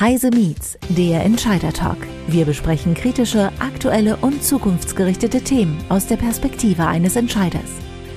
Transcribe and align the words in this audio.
Heise 0.00 0.30
Meets, 0.30 0.78
der 0.90 1.24
Entscheider 1.24 1.72
Talk. 1.72 1.96
Wir 2.28 2.44
besprechen 2.44 2.94
kritische, 2.94 3.50
aktuelle 3.58 4.16
und 4.18 4.44
zukunftsgerichtete 4.44 5.42
Themen 5.42 5.76
aus 5.88 6.06
der 6.06 6.14
Perspektive 6.14 6.86
eines 6.86 7.16
Entscheiders. 7.16 7.68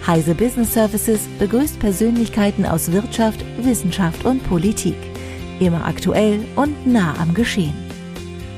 Heise 0.05 0.35
Business 0.35 0.75
Services 0.75 1.21
begrüßt 1.39 1.79
Persönlichkeiten 1.79 2.67
aus 2.67 2.91
Wirtschaft, 2.91 3.43
Wissenschaft 3.63 4.25
und 4.25 4.47
Politik. 4.47 4.93
Immer 5.59 5.83
aktuell 5.83 6.41
und 6.55 6.85
nah 6.85 7.15
am 7.19 7.33
Geschehen. 7.33 7.73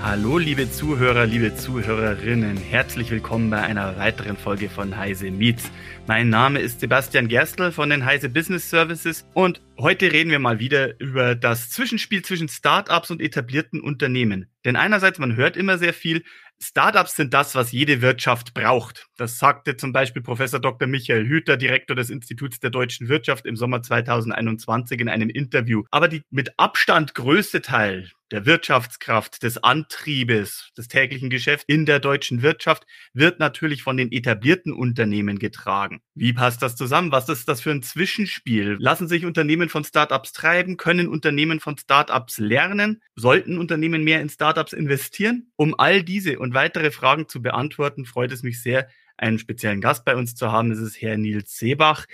Hallo, 0.05 0.37
liebe 0.37 0.69
Zuhörer, 0.69 1.25
liebe 1.25 1.55
Zuhörerinnen. 1.55 2.57
Herzlich 2.57 3.09
willkommen 3.09 3.49
bei 3.49 3.61
einer 3.61 3.97
weiteren 3.97 4.35
Folge 4.35 4.67
von 4.67 4.97
Heise 4.97 5.31
Meets. 5.31 5.71
Mein 6.07 6.27
Name 6.27 6.59
ist 6.59 6.81
Sebastian 6.81 7.29
Gerstl 7.29 7.71
von 7.71 7.89
den 7.89 8.03
Heise 8.03 8.27
Business 8.27 8.69
Services 8.69 9.25
und 9.33 9.61
heute 9.79 10.11
reden 10.11 10.29
wir 10.29 10.39
mal 10.39 10.59
wieder 10.59 10.99
über 10.99 11.35
das 11.35 11.69
Zwischenspiel 11.69 12.21
zwischen 12.21 12.49
Startups 12.49 13.11
und 13.11 13.21
etablierten 13.21 13.79
Unternehmen. 13.79 14.49
Denn 14.65 14.75
einerseits, 14.75 15.19
man 15.19 15.37
hört 15.37 15.55
immer 15.55 15.77
sehr 15.77 15.93
viel, 15.93 16.25
Startups 16.61 17.15
sind 17.15 17.33
das, 17.33 17.55
was 17.55 17.71
jede 17.71 18.01
Wirtschaft 18.01 18.53
braucht. 18.53 19.07
Das 19.15 19.39
sagte 19.39 19.77
zum 19.77 19.93
Beispiel 19.93 20.21
Professor 20.21 20.59
Dr. 20.59 20.87
Michael 20.87 21.25
Hüter, 21.25 21.55
Direktor 21.55 21.95
des 21.95 22.09
Instituts 22.09 22.59
der 22.59 22.71
deutschen 22.71 23.07
Wirtschaft 23.07 23.45
im 23.45 23.55
Sommer 23.55 23.81
2021 23.81 24.99
in 24.99 25.07
einem 25.07 25.29
Interview. 25.29 25.83
Aber 25.91 26.09
die 26.09 26.23
mit 26.29 26.59
Abstand 26.59 27.15
größte 27.15 27.61
Teil 27.61 28.11
der 28.31 28.45
Wirtschaftskraft, 28.45 29.43
des 29.43 29.63
Antriebes, 29.63 30.71
des 30.77 30.87
täglichen 30.87 31.29
Geschäfts 31.29 31.65
in 31.67 31.85
der 31.85 31.99
deutschen 31.99 32.41
Wirtschaft 32.41 32.85
wird 33.13 33.39
natürlich 33.39 33.83
von 33.83 33.97
den 33.97 34.11
etablierten 34.11 34.73
Unternehmen 34.73 35.39
getragen. 35.39 36.01
Wie 36.15 36.33
passt 36.33 36.61
das 36.61 36.75
zusammen? 36.75 37.11
Was 37.11 37.29
ist 37.29 37.47
das 37.47 37.61
für 37.61 37.71
ein 37.71 37.83
Zwischenspiel? 37.83 38.77
Lassen 38.79 39.07
sich 39.07 39.25
Unternehmen 39.25 39.69
von 39.69 39.83
Startups 39.83 40.31
treiben? 40.31 40.77
Können 40.77 41.07
Unternehmen 41.07 41.59
von 41.59 41.77
Startups 41.77 42.39
lernen? 42.39 43.01
Sollten 43.15 43.57
Unternehmen 43.57 44.03
mehr 44.03 44.21
in 44.21 44.29
Startups 44.29 44.73
investieren? 44.73 45.51
Um 45.55 45.77
all 45.77 46.03
diese 46.03 46.39
und 46.39 46.53
weitere 46.53 46.91
Fragen 46.91 47.27
zu 47.27 47.41
beantworten, 47.41 48.05
freut 48.05 48.31
es 48.31 48.43
mich 48.43 48.61
sehr, 48.61 48.87
einen 49.17 49.39
speziellen 49.39 49.81
Gast 49.81 50.05
bei 50.05 50.15
uns 50.15 50.35
zu 50.35 50.51
haben. 50.51 50.69
Das 50.69 50.79
ist 50.79 51.01
Herr 51.01 51.17
Nils 51.17 51.57
Seebach. 51.57 52.05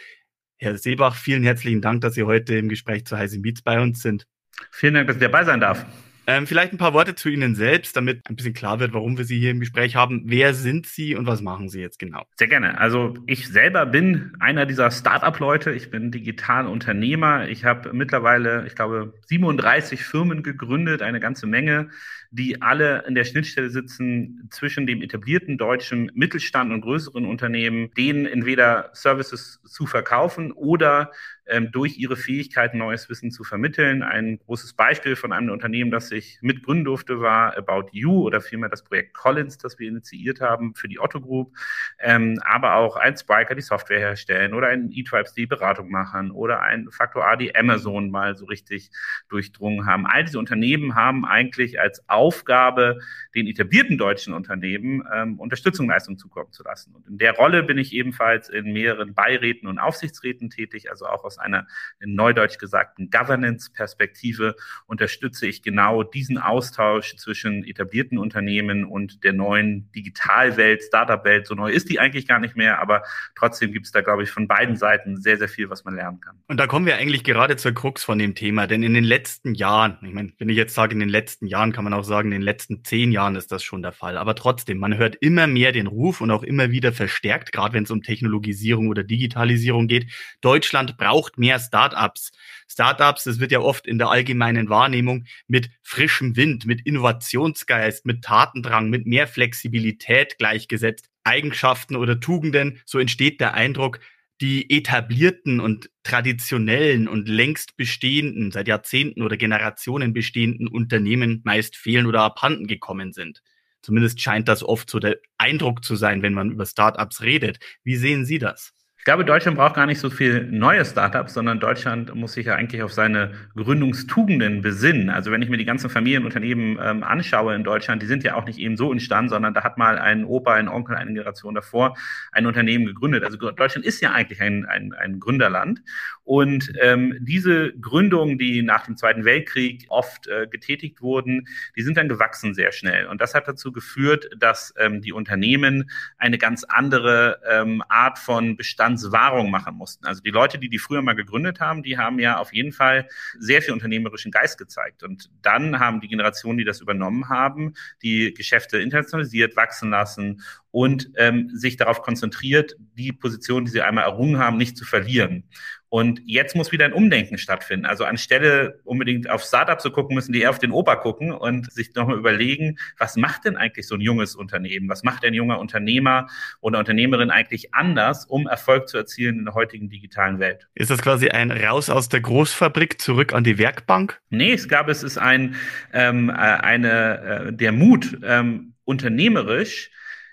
Herr 0.58 0.78
Seebach, 0.78 1.16
vielen 1.16 1.44
herzlichen 1.44 1.82
Dank, 1.82 2.02
dass 2.02 2.16
Sie 2.16 2.24
heute 2.24 2.56
im 2.56 2.68
Gespräch 2.68 3.06
zu 3.06 3.18
Heise 3.18 3.40
Meets 3.40 3.62
bei 3.62 3.80
uns 3.82 4.02
sind. 4.02 4.26
Vielen 4.72 4.94
Dank, 4.94 5.08
dass 5.08 5.18
ich 5.18 5.22
dabei 5.22 5.44
sein 5.44 5.60
darf. 5.60 5.86
Ähm, 6.30 6.46
vielleicht 6.46 6.74
ein 6.74 6.78
paar 6.78 6.94
Worte 6.94 7.16
zu 7.16 7.28
Ihnen 7.28 7.56
selbst, 7.56 7.98
damit 7.98 8.30
ein 8.30 8.36
bisschen 8.36 8.54
klar 8.54 8.80
wird, 8.80 8.94
warum 8.94 9.18
wir 9.18 9.26
Sie 9.26 9.40
hier 9.40 9.50
im 9.50 9.60
Gespräch 9.60 9.96
haben. 9.96 10.22
Wer 10.26 10.54
sind 10.54 10.86
Sie 10.86 11.16
und 11.16 11.26
was 11.26 11.42
machen 11.42 11.70
Sie 11.70 11.82
jetzt 11.82 11.98
genau? 11.98 12.24
Sehr 12.36 12.48
gerne. 12.48 12.78
Also 12.78 13.16
ich 13.26 13.48
selber 13.48 13.88
bin 13.88 14.34
einer 14.40 14.68
dieser 14.68 14.92
Start-up-Leute. 14.92 15.72
Ich 15.72 15.90
bin 15.90 16.12
Digitalunternehmer. 16.12 17.48
Ich 17.50 17.66
habe 17.66 17.94
mittlerweile, 17.94 18.68
ich 18.68 18.76
glaube, 18.76 19.16
37 19.26 20.04
Firmen 20.04 20.44
gegründet, 20.44 21.02
eine 21.02 21.20
ganze 21.20 21.48
Menge, 21.48 21.90
die 22.32 22.62
alle 22.62 23.04
in 23.08 23.16
der 23.16 23.24
Schnittstelle 23.24 23.70
sitzen 23.70 24.48
zwischen 24.52 24.86
dem 24.86 25.02
etablierten 25.02 25.58
deutschen 25.58 26.12
Mittelstand 26.14 26.72
und 26.72 26.82
größeren 26.82 27.26
Unternehmen, 27.26 27.92
denen 27.98 28.26
entweder 28.26 28.92
Services 28.94 29.60
zu 29.66 29.88
verkaufen 29.88 30.52
oder 30.52 31.12
ähm, 31.50 31.72
durch 31.72 31.98
ihre 31.98 32.16
Fähigkeit 32.16 32.76
neues 32.76 33.10
Wissen 33.10 33.32
zu 33.32 33.44
vermitteln. 33.44 34.04
Ein 34.04 34.38
großes 34.38 34.74
Beispiel 34.74 35.16
von 35.16 35.34
einem 35.34 35.50
Unternehmen, 35.50 35.90
das 35.90 36.12
ich 36.12 36.38
mitgründen 36.42 36.86
durfte, 36.86 37.22
war 37.22 37.58
About 37.58 37.90
You 37.92 38.24
oder 38.24 38.40
vielmehr 38.40 38.70
das 38.70 38.84
Projekt 38.84 39.16
Collins, 39.16 39.58
das 39.58 39.80
wir 39.80 39.90
initiiert 39.90 40.42
haben 40.42 40.76
für 40.76 40.88
die 40.88 41.00
Otto 41.00 41.20
Group. 41.20 41.56
Ähm, 42.00 42.40
aber 42.46 42.76
auch 42.76 42.96
ein 42.96 43.18
Spriker, 43.18 43.56
die 43.56 43.62
Software 43.62 44.00
herstellen 44.00 44.54
oder 44.54 44.68
ein 44.68 44.92
eTribes, 44.92 45.34
die 45.34 45.48
Beratung 45.48 45.90
machen 45.90 46.30
oder 46.30 46.62
ein 46.62 46.90
Faktor 46.92 47.26
A, 47.26 47.36
die 47.36 47.56
Amazon 47.56 48.12
mal 48.12 48.38
so 48.38 48.46
richtig 48.46 48.92
durchdrungen 49.28 49.88
haben. 49.88 50.06
All 50.06 50.24
diese 50.24 50.38
Unternehmen 50.38 50.94
haben 50.94 51.26
eigentlich 51.26 51.80
als 51.80 52.08
Aufgabe, 52.20 53.00
den 53.34 53.48
etablierten 53.48 53.98
deutschen 53.98 54.34
Unternehmen 54.34 55.04
ähm, 55.14 55.40
Unterstützungsleistungen 55.40 56.18
zukommen 56.18 56.52
zu 56.52 56.64
lassen. 56.64 56.94
Und 56.94 57.08
in 57.08 57.18
der 57.18 57.34
Rolle 57.34 57.64
bin 57.64 57.78
ich 57.78 57.94
ebenfalls 57.94 58.50
in 58.50 58.74
mehreren 58.74 59.14
Beiräten 59.14 59.68
und 59.70 59.80
Aufsichtsräten 59.80 60.50
tätig, 60.50 60.90
also 60.90 61.06
auch 61.06 61.24
aus 61.24 61.38
einer 61.38 61.66
in 62.02 62.14
Neudeutsch 62.14 62.58
gesagten 62.58 63.10
Governance-Perspektive 63.10 64.56
unterstütze 64.86 65.48
ich 65.48 65.64
genau 65.64 66.04
diesen 66.04 66.38
Austausch 66.38 67.16
zwischen 67.16 67.64
etablierten 67.64 68.18
Unternehmen 68.18 68.84
und 68.84 69.24
der 69.24 69.32
neuen 69.32 69.90
Digitalwelt, 69.94 70.84
Startup-Welt. 70.84 71.48
So 71.48 71.56
neu 71.56 71.72
ist 71.72 71.90
die 71.90 72.00
eigentlich 72.00 72.28
gar 72.28 72.40
nicht 72.40 72.58
mehr, 72.58 72.80
aber 72.80 73.04
trotzdem 73.36 73.72
gibt 73.72 73.86
es 73.86 73.94
da, 73.94 74.02
glaube 74.02 74.24
ich, 74.24 74.32
von 74.32 74.48
beiden 74.48 74.76
Seiten 74.76 75.16
sehr, 75.22 75.38
sehr 75.38 75.48
viel, 75.48 75.70
was 75.70 75.86
man 75.86 75.96
lernen 75.96 76.20
kann. 76.20 76.36
Und 76.48 76.60
da 76.60 76.68
kommen 76.68 76.86
wir 76.86 76.98
eigentlich 76.98 77.24
gerade 77.24 77.56
zur 77.56 77.74
Krux 77.74 78.04
von 78.04 78.20
dem 78.20 78.36
Thema, 78.36 78.68
denn 78.68 78.84
in 78.84 78.94
den 78.94 79.04
letzten 79.06 79.54
Jahren, 79.54 79.98
ich 80.02 80.14
meine, 80.14 80.34
wenn 80.38 80.50
ich 80.50 80.58
jetzt 80.58 80.74
sage 80.74 80.94
in 80.94 81.00
den 81.00 81.10
letzten 81.10 81.48
Jahren, 81.48 81.72
kann 81.72 81.84
man 81.84 81.94
auch 81.94 82.04
sagen, 82.10 82.28
in 82.34 82.40
den 82.40 82.42
letzten 82.42 82.84
zehn 82.84 83.14
Jahren 83.14 83.38
ist 83.38 83.54
das 83.54 83.64
schon 83.64 83.82
der 83.82 83.94
Fall. 83.94 84.18
Aber 84.18 84.36
trotzdem, 84.36 84.78
man 84.78 84.98
hört 84.98 85.16
immer 85.22 85.48
mehr 85.48 85.72
den 85.72 85.88
Ruf 85.88 86.20
und 86.20 86.32
auch 86.32 86.44
immer 86.44 86.72
wieder 86.72 86.92
verstärkt, 86.92 87.54
gerade 87.54 87.74
wenn 87.74 87.86
es 87.86 87.92
um 87.92 88.04
Technologisierung 88.04 88.90
oder 88.90 89.06
Digitalisierung 89.06 89.88
geht. 89.88 90.12
Deutschland 90.42 90.98
braucht 90.98 91.38
mehr 91.38 91.60
Startups. 91.60 92.32
Startups, 92.68 93.24
das 93.24 93.40
wird 93.40 93.54
ja 93.54 93.62
oft 93.62 93.88
in 93.88 93.98
der 93.98 94.10
allgemeinen 94.10 94.68
Wahrnehmung 94.68 95.24
mit 95.48 95.70
frischem 95.82 96.36
Wind, 96.36 96.66
mit 96.66 96.86
Innovationsgeist, 96.86 98.06
mit 98.06 98.24
Tatendrang, 98.24 98.90
mit 98.90 99.06
mehr 99.06 99.28
Flexibilität 99.28 100.38
gleichgesetzt. 100.38 101.10
Eigenschaften 101.24 101.96
oder 101.96 102.20
Tugenden, 102.20 102.82
so 102.86 103.00
entsteht 103.00 103.40
der 103.40 103.54
Eindruck, 103.54 104.00
die 104.42 104.70
etablierten 104.70 105.60
und 105.60 105.90
traditionellen 106.04 107.08
und 107.08 107.28
längst 107.28 107.76
bestehenden, 107.78 108.52
seit 108.52 108.68
Jahrzehnten 108.68 109.22
oder 109.22 109.38
Generationen 109.38 110.14
bestehenden 110.14 110.68
Unternehmen 110.68 111.42
meist 111.44 111.76
fehlen 111.76 112.06
oder 112.06 112.22
abhanden 112.22 112.68
gekommen 112.68 113.12
sind. 113.12 113.42
Zumindest 113.82 114.22
scheint 114.22 114.48
das 114.48 114.64
oft 114.64 114.90
so 114.90 115.00
der 115.00 115.18
Eindruck 115.38 115.84
zu 115.84 115.96
sein, 115.96 116.22
wenn 116.22 116.34
man 116.34 116.52
über 116.52 116.66
Startups 116.66 117.22
redet. 117.22 117.60
Wie 117.84 117.96
sehen 117.96 118.26
Sie 118.26 118.40
das? 118.40 118.74
Ich 119.10 119.12
glaube, 119.12 119.26
Deutschland 119.26 119.58
braucht 119.58 119.74
gar 119.74 119.88
nicht 119.88 120.00
so 120.00 120.12
viel 120.12 120.44
neue 120.52 120.86
Startups, 120.86 121.34
sondern 121.34 121.60
Deutschland 121.60 122.14
muss 122.14 122.34
sich 122.34 122.46
ja 122.46 122.54
eigentlich 122.54 122.84
auf 122.84 122.94
seine 122.94 123.32
Gründungstugenden 123.56 124.62
besinnen. 124.62 125.10
Also 125.10 125.32
wenn 125.32 125.42
ich 125.42 125.50
mir 125.50 125.58
die 125.58 125.66
ganzen 125.66 125.90
Familienunternehmen 125.90 126.78
ähm, 126.80 127.02
anschaue 127.02 127.56
in 127.56 127.64
Deutschland, 127.64 128.04
die 128.04 128.06
sind 128.06 128.24
ja 128.24 128.36
auch 128.36 128.46
nicht 128.46 128.60
eben 128.60 128.78
so 128.78 128.92
entstanden, 128.92 129.30
sondern 129.30 129.56
da 129.56 129.64
hat 129.64 129.80
mal 129.80 129.98
ein 129.98 130.26
Opa, 130.26 130.54
ein 130.54 130.68
Onkel, 130.68 130.96
eine 130.96 131.12
Generation 131.12 131.56
davor 131.56 131.98
ein 132.32 132.46
Unternehmen 132.46 132.86
gegründet. 132.86 133.24
Also 133.24 133.38
Deutschland 133.38 133.84
ist 133.84 134.00
ja 134.00 134.12
eigentlich 134.12 134.44
ein, 134.44 134.68
ein, 134.68 134.94
ein 134.94 135.20
Gründerland. 135.20 135.82
Und 136.30 136.72
ähm, 136.80 137.18
diese 137.22 137.74
Gründungen, 137.74 138.38
die 138.38 138.62
nach 138.62 138.86
dem 138.86 138.98
Zweiten 138.98 139.26
Weltkrieg 139.26 139.88
oft 139.90 140.28
äh, 140.28 140.46
getätigt 140.46 141.02
wurden, 141.02 141.48
die 141.76 141.82
sind 141.82 141.98
dann 141.98 142.08
gewachsen 142.08 142.54
sehr 142.54 142.72
schnell. 142.72 143.08
Und 143.08 143.20
das 143.20 143.34
hat 143.34 143.48
dazu 143.48 143.72
geführt, 143.72 144.30
dass 144.38 144.72
ähm, 144.78 145.02
die 145.02 145.12
Unternehmen 145.12 145.90
eine 146.20 146.38
ganz 146.38 146.64
andere 146.64 147.40
ähm, 147.50 147.82
Art 147.90 148.20
von 148.20 148.58
Bestand 148.58 148.90
Bestandswahrung 148.90 149.52
machen 149.52 149.76
mussten. 149.76 150.06
Also 150.06 150.22
die 150.22 150.30
Leute, 150.30 150.58
die 150.58 150.70
die 150.70 150.80
früher 150.80 151.02
mal 151.02 151.16
gegründet 151.16 151.60
haben, 151.60 151.84
die 151.84 151.98
haben 151.98 152.20
ja 152.20 152.38
auf 152.38 152.54
jeden 152.54 152.72
Fall 152.72 153.08
sehr 153.38 153.62
viel 153.62 153.74
unternehmerischen 153.74 154.32
Geist 154.32 154.58
gezeigt. 154.58 155.04
Und 155.04 155.30
dann 155.42 155.80
haben 155.80 156.00
die 156.00 156.08
Generationen, 156.08 156.58
die 156.58 156.66
das 156.66 156.82
übernommen 156.82 157.30
haben, 157.30 157.74
die 158.02 158.34
Geschäfte 158.34 158.80
internationalisiert, 158.80 159.56
wachsen 159.56 159.90
lassen 159.90 160.42
und 160.72 161.12
ähm, 161.18 161.50
sich 161.54 161.78
darauf 161.78 162.02
konzentriert, 162.02 162.76
die 162.96 163.12
Position, 163.12 163.66
die 163.66 163.72
sie 163.72 163.82
einmal 163.82 164.04
errungen 164.04 164.38
haben, 164.38 164.58
nicht 164.58 164.78
zu 164.78 164.86
verlieren. 164.86 165.44
Und 165.90 166.22
jetzt 166.26 166.56
muss 166.56 166.72
wieder 166.72 166.86
ein 166.86 166.94
Umdenken 166.94 167.40
stattfinden. 167.40 167.88
Also 167.88 168.06
anstelle 168.06 168.80
unbedingt 168.84 169.28
auf 169.28 169.44
Startups 169.44 169.82
zu 169.82 169.90
gucken, 169.90 170.14
müssen 170.14 170.34
die 170.34 170.42
eher 170.42 170.52
auf 170.52 170.60
den 170.60 170.72
Opa 170.72 170.96
gucken 170.96 171.32
und 171.32 171.72
sich 171.74 171.96
nochmal 171.96 172.18
überlegen, 172.18 172.78
was 173.00 173.16
macht 173.16 173.46
denn 173.46 173.58
eigentlich 173.58 173.88
so 173.88 173.96
ein 173.96 174.02
junges 174.02 174.36
Unternehmen? 174.36 174.88
Was 174.88 175.04
macht 175.04 175.26
ein 175.26 175.34
junger 175.34 175.60
Unternehmer 175.60 176.28
oder 176.62 176.78
Unternehmerin 176.78 177.32
eigentlich 177.32 177.74
anders, 177.74 178.26
um 178.26 178.46
Erfolg 178.46 178.88
zu 178.88 178.98
erzielen 178.98 179.40
in 179.40 179.46
der 179.46 179.56
heutigen 179.56 179.90
digitalen 179.90 180.38
Welt? 180.38 180.68
Ist 180.76 180.92
das 180.92 181.02
quasi 181.02 181.30
ein 181.30 181.50
Raus 181.50 181.90
aus 181.90 182.08
der 182.08 182.22
Großfabrik 182.22 183.02
zurück 183.02 183.34
an 183.34 183.44
die 183.44 183.58
Werkbank? 183.58 184.22
Nee, 184.30 184.54
ich 184.54 184.70
glaube, 184.70 184.92
es 184.92 185.02
ist 185.02 185.18
ein, 185.18 185.56
ähm, 185.92 186.30
äh, 186.30 186.34
eine, 186.34 187.48
äh, 187.48 187.54
der 187.54 187.72
Mut, 187.72 188.20
ähm, 188.24 188.76
unternehmerisch 188.86 189.90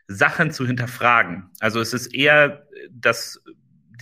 Sachen 0.09 0.51
zu 0.51 0.67
hinterfragen. 0.67 1.51
Also 1.61 1.81
es 1.81 1.93
ist 1.93 2.15
eher 2.15 2.67
das 2.91 3.43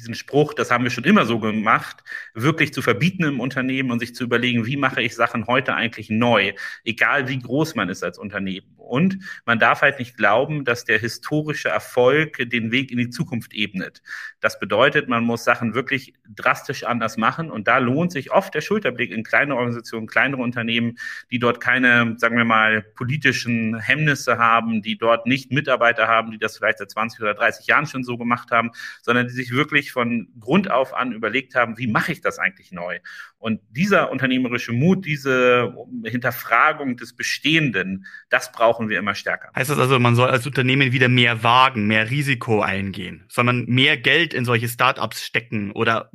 diesen 0.05 0.15
Spruch, 0.15 0.53
das 0.55 0.71
haben 0.71 0.85
wir 0.85 0.91
schon 0.91 1.05
immer 1.05 1.25
so 1.25 1.39
gemacht, 1.39 2.05
wirklich 2.35 2.75
zu 2.75 2.83
verbieten 2.83 3.25
im 3.25 3.41
Unternehmen 3.41 3.91
und 3.91 4.01
sich 4.01 4.15
zu 4.15 4.25
überlegen, 4.25 4.67
wie 4.67 4.77
mache 4.77 5.03
ich 5.03 5.15
Sachen 5.15 5.47
heute 5.47 5.75
eigentlich 5.75 6.11
neu, 6.11 6.53
egal 6.85 7.29
wie 7.29 7.39
groß 7.39 7.75
man 7.75 7.89
ist 7.89 8.05
als 8.05 8.19
Unternehmen. 8.19 8.75
Und 8.77 9.19
man 9.47 9.59
darf 9.59 9.81
halt 9.81 9.99
nicht 9.99 10.17
glauben, 10.17 10.65
dass 10.65 10.85
der 10.85 10.99
historische 10.99 11.71
Erfolg 11.71 12.37
den 12.51 12.71
Weg 12.71 12.91
in 12.91 12.99
die 12.99 13.09
Zukunft 13.09 13.55
ebnet. 13.55 14.03
Das 14.41 14.59
bedeutet, 14.59 15.09
man 15.09 15.25
muss 15.25 15.45
Sachen 15.45 15.75
wirklich 15.75 16.13
drastisch 16.29 16.85
anders 16.85 17.17
machen 17.17 17.51
und 17.51 17.67
da 17.67 17.79
lohnt 17.79 18.13
sich 18.13 18.31
oft 18.31 18.55
der 18.55 18.61
Schulterblick 18.61 19.11
in 19.11 19.25
kleine 19.25 19.57
Organisationen, 19.57 20.07
kleinere 20.07 20.43
Unternehmen, 20.43 20.99
die 21.31 21.39
dort 21.39 21.61
keine, 21.61 22.17
sagen 22.19 22.37
wir 22.37 22.45
mal, 22.45 22.83
politischen 22.83 23.79
Hemmnisse 23.79 24.37
haben, 24.37 24.83
die 24.83 24.99
dort 24.99 25.27
nicht 25.27 25.51
Mitarbeiter 25.51 26.07
haben, 26.07 26.31
die 26.31 26.39
das 26.39 26.59
vielleicht 26.59 26.79
seit 26.79 26.91
20 26.91 27.21
oder 27.23 27.35
30 27.35 27.67
Jahren 27.67 27.87
schon 27.87 28.05
so 28.05 28.19
gemacht 28.19 28.51
haben, 28.51 28.71
sondern 29.03 29.29
die 29.29 29.33
sich 29.33 29.51
wirklich 29.53 29.93
von 29.95 30.29
Grund 30.39 30.71
auf 30.71 30.93
an 30.93 31.13
überlegt 31.13 31.55
haben, 31.55 31.79
wie 31.79 31.87
mache 31.87 32.13
ich 32.13 32.21
das 32.21 32.39
eigentlich 32.39 32.73
neu? 32.73 32.99
Und 33.39 33.61
dieser 33.71 34.11
unternehmerische 34.11 34.73
Mut, 34.73 35.07
diese 35.07 35.73
Hinterfragung 36.05 36.97
des 36.97 37.17
Bestehenden, 37.17 38.05
das 38.29 38.53
brauchen 38.53 38.91
wir 38.91 38.99
immer 38.99 39.15
stärker. 39.15 39.51
Heißt 39.55 39.71
das 39.71 39.79
also, 39.79 39.99
man 39.99 40.17
soll 40.17 40.29
als 40.29 40.47
Unternehmen 40.47 40.93
wieder 40.93 41.09
mehr 41.09 41.43
wagen, 41.43 41.87
mehr 41.87 42.11
Risiko 42.11 42.61
eingehen? 42.61 43.25
Soll 43.29 43.45
man 43.45 43.65
mehr 43.67 43.97
Geld 43.97 44.35
in 44.35 44.45
solche 44.45 44.69
Startups 44.69 45.25
stecken 45.25 45.71
oder 45.71 46.11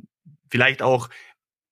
vielleicht 0.50 0.82
auch 0.82 1.08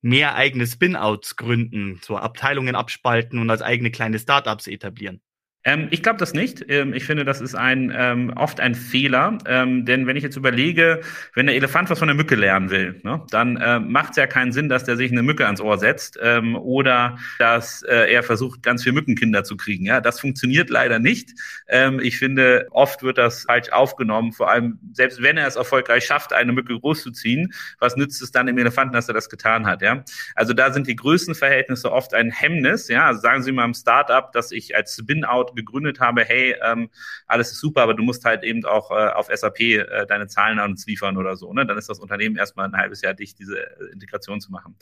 mehr 0.00 0.34
eigene 0.34 0.66
Spin-outs 0.66 1.37
gründen, 1.37 2.00
so 2.02 2.16
Abteilungen 2.16 2.75
abspalten 2.75 3.38
und 3.38 3.50
als 3.50 3.62
eigene 3.62 3.90
kleine 3.90 4.19
Startups 4.19 4.66
etablieren? 4.66 5.20
Ähm, 5.69 5.88
ich 5.91 6.03
glaube 6.03 6.19
das 6.19 6.32
nicht. 6.32 6.65
Ähm, 6.69 6.94
ich 6.94 7.05
finde, 7.05 7.26
das 7.26 7.43
ist 7.43 7.55
ein 7.55 7.93
ähm, 7.94 8.32
oft 8.37 8.59
ein 8.59 8.75
Fehler, 8.75 9.37
ähm, 9.47 9.85
denn 9.85 10.06
wenn 10.06 10.17
ich 10.17 10.23
jetzt 10.23 10.37
überlege, 10.37 11.03
wenn 11.35 11.44
der 11.44 11.56
Elefant 11.56 11.91
was 11.91 11.99
von 11.99 12.09
der 12.09 12.15
Mücke 12.15 12.37
lernen 12.37 12.70
will, 12.70 12.99
ne, 13.03 13.23
dann 13.31 13.59
äh, 13.59 13.79
macht 13.79 14.12
es 14.12 14.17
ja 14.17 14.26
keinen 14.26 14.53
Sinn, 14.53 14.70
dass 14.70 14.85
der 14.85 14.97
sich 14.97 15.12
eine 15.12 15.23
Mücke 15.23 15.44
ans 15.44 15.61
Ohr 15.61 15.76
setzt 15.76 16.19
ähm, 16.23 16.56
oder 16.56 17.19
dass 17.38 17.82
äh, 17.82 18.11
er 18.11 18.23
versucht, 18.23 18.62
ganz 18.62 18.82
viele 18.82 18.94
Mückenkinder 18.94 19.44
zu 19.44 19.59
kriegen. 19.59 19.85
Ja, 19.85 20.00
das 20.00 20.20
funktioniert 20.20 20.70
leider 20.70 20.99
nicht. 20.99 21.35
Ähm, 21.69 22.00
ich 22.00 22.17
finde, 22.17 22.67
oft 22.70 23.03
wird 23.03 23.19
das 23.19 23.43
falsch 23.43 23.69
aufgenommen. 23.69 24.32
Vor 24.32 24.50
allem, 24.50 24.79
selbst 24.94 25.20
wenn 25.23 25.37
er 25.37 25.47
es 25.47 25.56
erfolgreich 25.56 26.06
schafft, 26.06 26.32
eine 26.32 26.53
Mücke 26.53 26.81
großzuziehen, 26.81 27.53
was 27.79 27.94
nützt 27.94 28.23
es 28.23 28.31
dann 28.31 28.47
dem 28.47 28.56
Elefanten, 28.56 28.94
dass 28.94 29.09
er 29.09 29.15
das 29.15 29.29
getan 29.29 29.67
hat? 29.67 29.82
Ja, 29.82 30.03
also 30.35 30.55
da 30.55 30.73
sind 30.73 30.87
die 30.87 30.97
Größenverhältnisse 30.97 31.93
oft 31.93 32.15
ein 32.15 32.31
Hemmnis. 32.31 32.88
Ja, 32.88 33.09
also 33.09 33.20
sagen 33.20 33.43
Sie 33.43 33.53
mal 33.53 33.67
im 33.67 33.75
Startup, 33.75 34.32
dass 34.32 34.50
ich 34.50 34.75
als 34.75 34.97
Spin-out 34.97 35.57
gegründet 35.58 36.00
habe, 36.00 36.25
hey, 36.25 36.55
ähm, 36.62 36.88
alles 37.26 37.52
ist 37.52 37.60
super, 37.60 37.82
aber 37.82 37.94
du 37.94 38.02
musst 38.02 38.25
halt 38.25 38.44
eben 38.44 38.64
auch 38.64 38.90
äh, 38.90 39.10
auf 39.10 39.28
SAP 39.32 39.60
äh, 39.60 40.06
deine 40.06 40.28
Zahlen 40.28 40.58
an 40.58 40.70
uns 40.70 40.87
liefern 40.87 41.16
oder 41.16 41.37
so. 41.37 41.52
Ne? 41.52 41.66
Dann 41.66 41.76
ist 41.76 41.88
das 41.88 41.99
Unternehmen 41.99 42.37
erstmal 42.37 42.66
ein 42.69 42.76
halbes 42.76 43.02
Jahr 43.02 43.14
dicht, 43.14 43.38
diese 43.38 43.58
äh, 43.58 43.93
Integration 43.93 44.40
zu 44.40 44.52
machen. 44.52 44.76